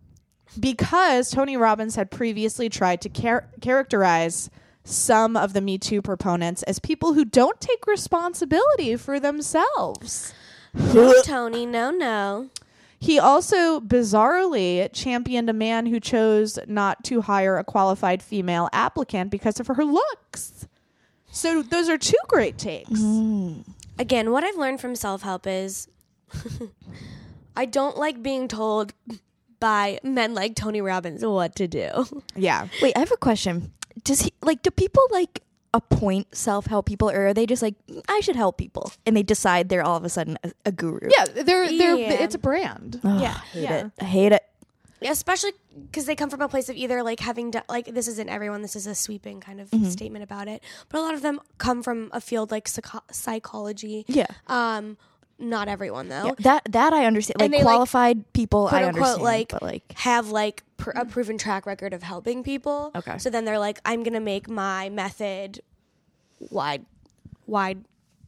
[0.60, 4.50] because Tony Robbins had previously tried to char- characterize
[4.84, 10.32] some of the Me Too proponents as people who don't take responsibility for themselves.
[10.74, 12.50] No, Tony, no, no.
[13.05, 19.30] He also bizarrely championed a man who chose not to hire a qualified female applicant
[19.30, 20.66] because of her looks.
[21.30, 22.88] So those are two great takes.
[22.88, 23.68] Mm.
[23.98, 25.86] Again, what I've learned from self help is
[27.57, 28.94] I don't like being told
[29.61, 32.07] by men like Tony Robbins what to do.
[32.34, 32.68] Yeah.
[32.80, 33.70] Wait, I have a question.
[34.02, 34.62] Does he like?
[34.62, 35.42] Do people like
[35.75, 37.75] appoint self help people, or are they just like
[38.09, 41.11] I should help people, and they decide they're all of a sudden a, a guru?
[41.11, 42.12] Yeah, they're they're Yeah.
[42.25, 43.01] it's a brand.
[43.05, 43.35] Ugh, Yeah.
[43.35, 43.75] I hate Yeah.
[43.87, 43.93] it.
[44.01, 44.43] I hate it.
[45.03, 45.53] Especially
[45.91, 48.62] because they come from a place of either like having done, like, this isn't everyone,
[48.62, 50.62] this is a sweeping kind of statement about it.
[50.89, 54.07] But a lot of them come from a field like psycho- psychology.
[54.09, 54.27] Yeah.
[54.47, 54.97] Um,
[55.39, 56.26] not everyone though.
[56.26, 57.41] Yeah, that that I understand.
[57.41, 59.22] Like they, like, qualified people, quote I unquote understand.
[59.22, 62.91] like, but like, have like pr- a proven track record of helping people.
[62.95, 63.18] Okay.
[63.18, 65.61] So then they're like, I'm gonna make my method
[66.51, 66.85] wide,
[67.47, 67.85] wide,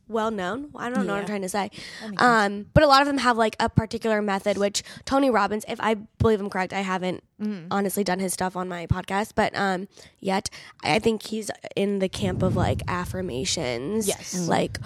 [0.09, 0.71] well known.
[0.77, 1.71] I don't know what I'm trying to say.
[2.19, 5.81] Um, but a lot of them have like a particular method, which Tony Robbins, if
[5.81, 7.23] I believe I'm correct, I haven't
[7.71, 9.89] honestly done his stuff on my podcast, but um,
[10.21, 10.49] yet
[10.83, 14.07] I think he's in the camp of like affirmations.
[14.07, 14.47] Yes.
[14.49, 14.79] Like,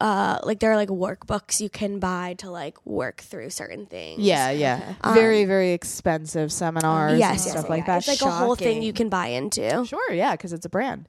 [0.00, 4.20] uh, like there are like workbooks you can buy to like work through certain things.
[4.20, 4.94] Yeah, yeah.
[5.12, 7.98] very, very expensive seminars and Yes, yes, stuff yeah, like yeah.
[7.98, 8.08] that.
[8.08, 9.84] It's like a whole thing you can buy into.
[9.86, 11.08] Sure, yeah, because it's a brand.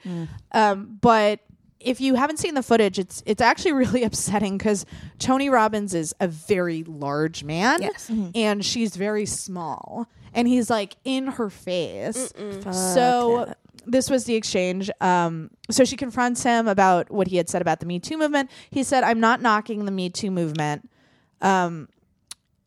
[0.52, 1.40] Um, but
[1.80, 4.86] if you haven't seen the footage, it's it's actually really upsetting because
[5.20, 8.12] Tony Robbins is a very large man, Yes.
[8.36, 12.34] and she's very small, and he's like in her face.
[12.72, 13.54] So
[13.86, 14.90] this was the exchange.
[15.02, 18.50] Um, so she confronts him about what he had said about the Me Too movement.
[18.70, 20.90] He said, "I'm not knocking the Me Too movement."
[21.42, 21.88] Um,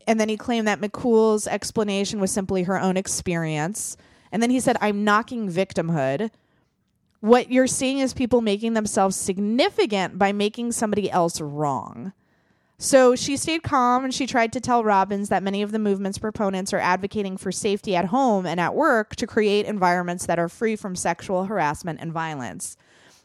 [0.07, 3.97] and then he claimed that McCool's explanation was simply her own experience.
[4.31, 6.31] And then he said, I'm knocking victimhood.
[7.19, 12.13] What you're seeing is people making themselves significant by making somebody else wrong.
[12.79, 16.17] So she stayed calm and she tried to tell Robbins that many of the movement's
[16.17, 20.49] proponents are advocating for safety at home and at work to create environments that are
[20.49, 22.75] free from sexual harassment and violence.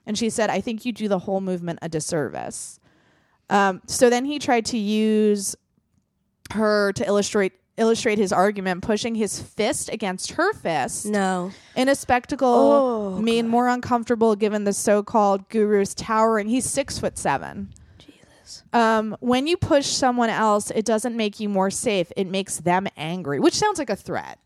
[0.07, 2.79] And she said, I think you do the whole movement a disservice.
[3.51, 5.57] Um, so then he tried to use
[6.53, 11.53] her to illustrate illustrate his argument, pushing his fist against her fist No.
[11.77, 16.49] in a spectacle Oh, made more uncomfortable given the so-called guru's towering.
[16.49, 17.73] He's six foot seven.
[18.73, 22.11] Um, when you push someone else, it doesn't make you more safe.
[22.17, 24.39] It makes them angry, which sounds like a threat.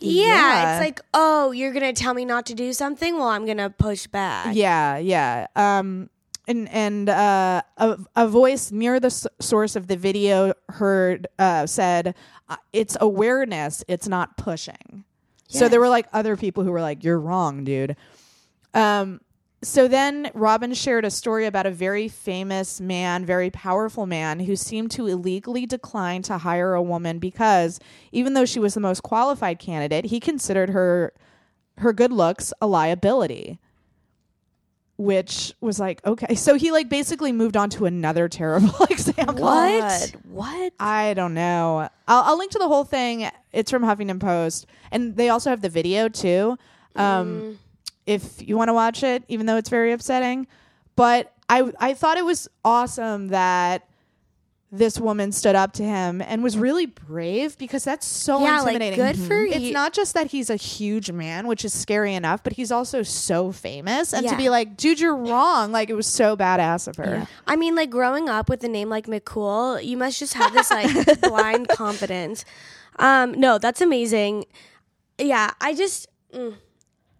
[0.00, 0.72] Yeah, Yeah.
[0.76, 3.16] it's like, oh, you're gonna tell me not to do something.
[3.16, 4.54] Well, I'm gonna push back.
[4.54, 5.46] Yeah, yeah.
[5.56, 6.10] Um,
[6.48, 11.66] and and uh, a a voice near the s- source of the video heard uh,
[11.66, 12.14] said,
[12.48, 13.82] uh, "It's awareness.
[13.88, 15.04] It's not pushing."
[15.48, 17.96] So there were like other people who were like, "You're wrong, dude."
[18.74, 19.20] Um.
[19.62, 24.54] So then Robin shared a story about a very famous man, very powerful man who
[24.54, 27.80] seemed to illegally decline to hire a woman because
[28.12, 31.12] even though she was the most qualified candidate, he considered her
[31.78, 33.58] her good looks a liability
[34.98, 36.34] which was like okay.
[36.34, 39.44] So he like basically moved on to another terrible example.
[39.44, 40.14] What?
[40.24, 40.72] What?
[40.80, 41.88] i don't know.
[42.08, 43.28] I'll, I'll link to the whole thing.
[43.52, 44.66] It's from huffington post.
[44.90, 46.56] And they also have the video too.
[46.94, 47.58] Um
[48.06, 50.46] if you want to watch it even though it's very upsetting
[50.94, 53.86] but i i thought it was awesome that
[54.72, 58.78] this woman stood up to him and was really brave because that's so Yeah, like,
[58.96, 59.72] good for It's you.
[59.72, 63.52] not just that he's a huge man, which is scary enough, but he's also so
[63.52, 64.12] famous.
[64.12, 65.70] And to be like, dude, you're wrong.
[65.70, 67.28] Like, it was so badass of her.
[67.46, 70.70] I mean, like growing up with a name like McCool, you must just have this
[70.70, 72.44] like blind confidence.
[72.98, 74.46] Um, no, that's amazing.
[75.16, 76.56] Yeah, I just mm,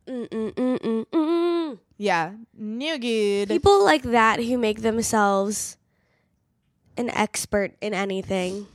[0.06, 1.78] mm, mm, mm.
[1.98, 2.32] Yeah.
[2.56, 3.48] New good.
[3.48, 5.76] people like that who make themselves
[6.96, 8.66] an expert in anything.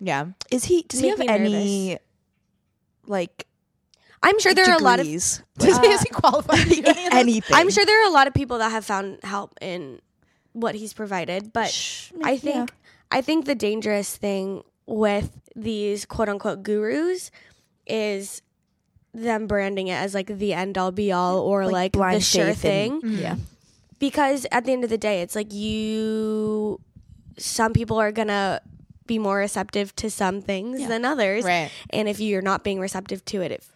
[0.00, 0.26] yeah.
[0.50, 0.82] Is he?
[0.82, 1.98] Does he have any?
[3.06, 3.46] Like
[4.22, 5.42] I'm sure there are a lot of degrees?
[5.58, 6.82] Does he, is he qualified any
[7.12, 7.56] anything?
[7.56, 10.00] I'm sure there are a lot of people that have found help in
[10.52, 12.38] what he's provided, but Shh, I yeah.
[12.38, 12.72] think
[13.10, 17.30] I think the dangerous thing with these quote unquote gurus
[17.86, 18.42] is
[19.14, 23.00] them branding it as like the end all be all or like, the sure thing.
[23.02, 23.36] and- yeah.
[23.98, 26.80] because at the end of the day it's like you
[27.36, 28.60] some people are gonna
[29.06, 31.70] be more receptive to some things than others Right.
[31.90, 33.72] and if you're not being receptive to it if,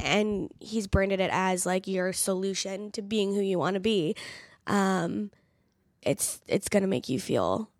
[0.00, 4.14] and he's branded it as like your solution to being who you want to be
[4.66, 5.30] um
[6.02, 7.70] it's it's gonna make you feel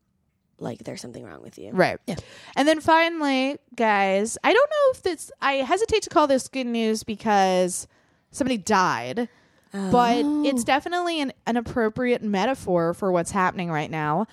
[0.60, 1.98] like there's something wrong with you Right.
[2.06, 2.16] Yeah.
[2.56, 6.66] And then finally, guys, I don't know if this, I hesitate to call this good
[6.66, 7.86] news because
[8.30, 9.28] somebody died,
[9.72, 10.44] but oh.
[10.44, 14.26] it's definitely an, an appropriate metaphor for what's happening right now.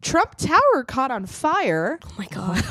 [0.00, 2.64] Trump Tower caught on fire, oh my god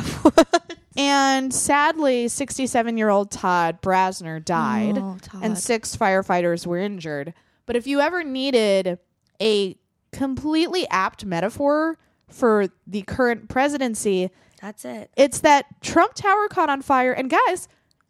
[0.98, 5.42] and sadly, 67 year old Todd Brassner died, Oh, Todd.
[5.44, 7.34] and six firefighters were injured.
[7.66, 9.00] But if you ever needed
[9.42, 9.78] a
[10.12, 11.98] completely apt metaphor
[12.32, 14.30] for the current presidency,
[14.62, 17.12] that's it it's that Trump Tower caught on fire.
[17.12, 17.68] And guys,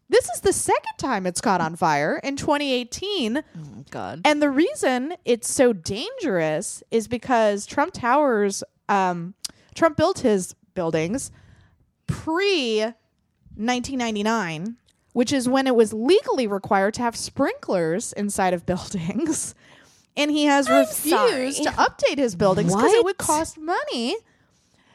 [0.09, 3.37] this is the second time it's caught on fire in 2018.
[3.37, 3.43] Oh
[3.89, 4.21] God.
[4.25, 9.33] And the reason it's so dangerous is because Trump Towers, um,
[9.73, 11.31] Trump built his buildings
[12.07, 12.81] pre
[13.55, 14.75] 1999,
[15.13, 19.55] which is when it was legally required to have sprinklers inside of buildings.
[20.17, 21.53] And he has refused sorry.
[21.53, 23.05] to update his buildings because it What?
[23.05, 24.15] would cost money.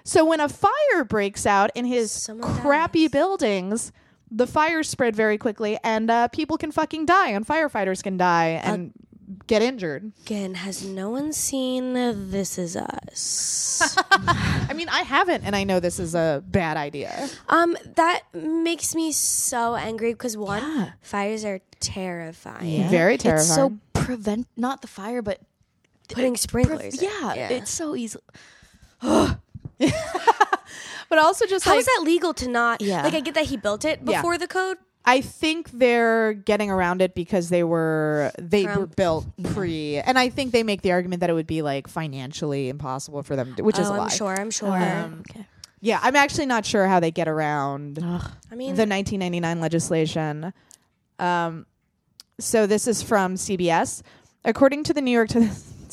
[0.05, 3.93] So when a fire breaks out in his Someone crappy buildings,
[4.31, 8.61] the fires spread very quickly, and uh, people can fucking die, and firefighters can die,
[8.63, 8.93] and
[9.47, 10.13] get injured.
[10.25, 11.95] Again, has no one seen
[12.31, 13.97] This Is Us?
[14.11, 17.29] I mean, I haven't, and I know this is a bad idea.
[17.49, 20.91] um, that makes me so angry because one, Yeah.
[21.03, 22.89] fires are terrifying.
[22.89, 23.47] Very terrifying.
[23.47, 25.41] It's so prevent not the fire, but
[26.09, 27.03] Putting sprinklers.
[27.03, 27.09] in.
[27.09, 28.19] yeah, it's so easy.
[31.09, 32.81] But also just How like is that legal to not?
[32.81, 33.03] Yeah.
[33.05, 34.17] Like I get that he built it Yeah.
[34.19, 34.77] before the code.
[35.09, 40.31] I think they're getting around it because they were they were built pre, and I
[40.31, 43.63] think they make the argument that it would be like financially impossible for them, to,
[43.63, 44.05] which is oh, a lie.
[44.05, 44.35] I'm sure.
[44.35, 44.77] I'm sure.
[44.77, 45.23] Um,
[45.81, 47.99] Yeah, I'm actually not sure how they get around
[48.51, 50.53] I mean, the 1999 legislation.
[51.21, 51.67] Um,
[52.41, 54.03] so this is from CBS,
[54.45, 55.29] according to the New York.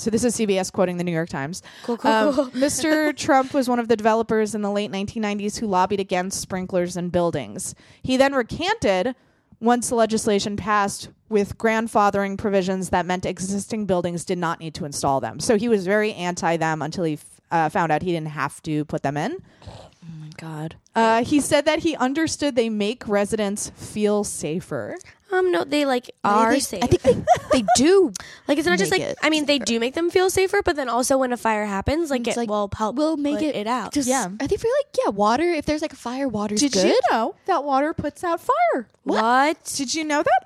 [0.03, 1.61] So this is CBS quoting the New York Times.
[1.83, 2.45] cool, cool, Um, cool.
[2.51, 3.15] Mr.
[3.15, 7.09] Trump was one of the developers in the late 1990s who lobbied against sprinklers in
[7.09, 7.73] buildings.
[8.01, 9.15] He then recanted
[9.59, 14.85] once the legislation passed with grandfathering provisions that meant existing buildings did not need to
[14.85, 15.39] install them.
[15.39, 18.61] So he was very anti them until he f- uh, found out he didn't have
[18.63, 19.37] to put them in.
[19.65, 19.89] Oh
[20.19, 20.75] my god.
[20.95, 24.97] Uh, he said that he understood they make residents feel safer.
[25.33, 26.83] Um, no, they like are they, safe.
[26.83, 27.13] I think they,
[27.61, 28.13] they do.
[28.47, 30.89] like it's not just like I mean they do make them feel safer, but then
[30.89, 32.95] also when a fire happens, like It's it like, will help.
[32.95, 33.93] We'll make put it, it out.
[33.93, 34.27] Just, Yeah.
[34.39, 35.43] I think for like yeah, water.
[35.49, 36.85] If there's like a fire, water's Did good.
[36.87, 38.87] you know that water puts out fire?
[39.03, 39.57] what?
[39.75, 40.45] Did you know that?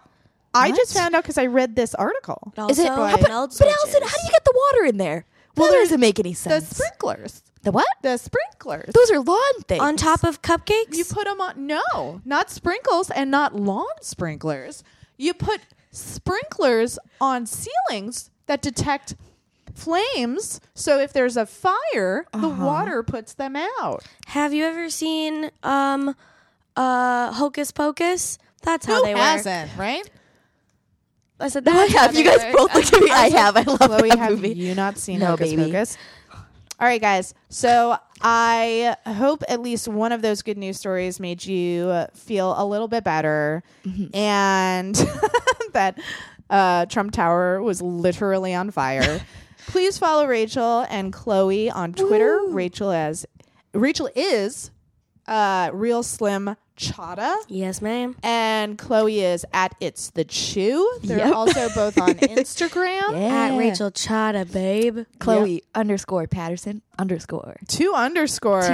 [0.54, 2.52] I just found out because I read this article.
[2.58, 2.90] It Is it?
[2.90, 5.26] also How- but, melts but Allison, how do you get the water in there?
[5.56, 6.64] Well, that doesn't make any sense.
[6.64, 6.78] The sense.
[6.78, 7.44] sprinklers.
[7.64, 7.88] The what?
[8.02, 8.94] The sprinklers.
[8.94, 9.82] Those are lawn things.
[9.82, 10.96] on top of cupcakes?
[10.96, 11.66] You put them on.
[11.68, 14.84] No, not sprinkles and not lawn sprinklers.
[15.18, 19.16] You put sprinklers on ceilings that detect
[19.74, 20.60] flames.
[20.76, 24.04] So if there's a fire, the water puts them out.
[24.28, 26.16] Have you ever seen um
[26.76, 28.38] uh Hocus Pocus?
[28.64, 29.24] That's how Who they work.
[29.24, 30.08] hasn't, right?
[31.40, 32.16] I said No, I have.
[32.16, 32.54] You guys work.
[32.54, 33.12] both looked at me.
[33.12, 33.58] I have.
[33.58, 34.54] I love Chloe, that have movie.
[34.54, 35.64] you not seen No, Hocus baby.
[35.66, 35.98] Pocus?
[36.80, 37.34] All right, guys.
[37.50, 42.66] So I hope at least one of those good news stories made you feel a
[42.66, 44.16] little bit better, Mm-hmm.
[44.16, 44.96] and
[45.74, 46.00] that
[46.50, 49.22] uh, Trump Tower was literally on fire.
[49.68, 52.42] Please follow Rachel and Chloe on Twitter.
[52.48, 53.26] Rachel as
[53.74, 54.72] Rachel is
[55.28, 57.36] uh, real slim Chada.
[57.48, 58.16] Yes, ma'am.
[58.24, 61.00] And Chloe is at It's the Chew.
[61.04, 61.34] They're Yep.
[61.36, 63.12] also both on Instagram.
[63.12, 63.50] Yeah.
[63.52, 65.00] At Rachel Chada, babe.
[65.20, 67.58] Chloe underscore Patterson underscore.
[67.68, 68.68] Two underscores.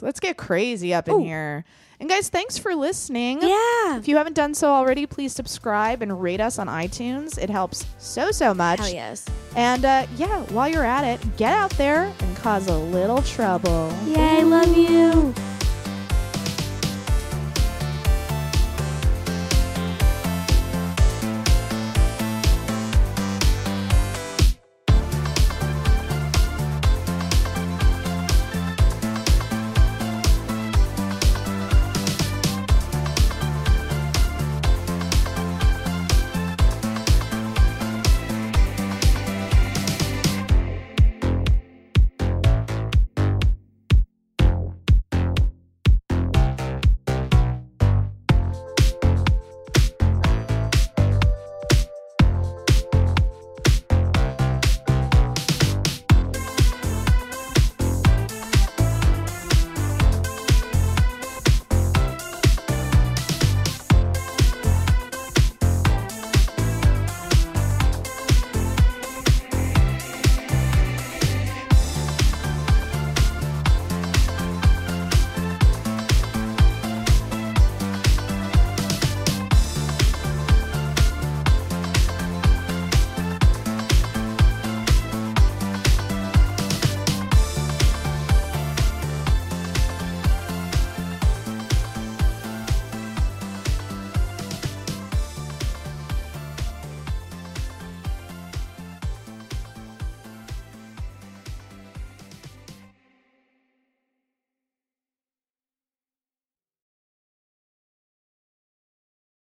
[0.00, 0.04] Two.
[0.06, 1.24] Let's get crazy up in Ooh.
[1.24, 1.64] here.
[2.00, 3.42] And guys, thanks for listening.
[3.42, 3.96] Yeah.
[3.98, 7.36] If you haven't done so already, please subscribe and rate us on iTunes.
[7.38, 8.78] It helps so, so much.
[8.78, 9.26] Hell yes.
[9.56, 13.92] And uh, yeah, while you're at it, get out there and cause a little trouble.
[14.06, 15.34] Yay, love you.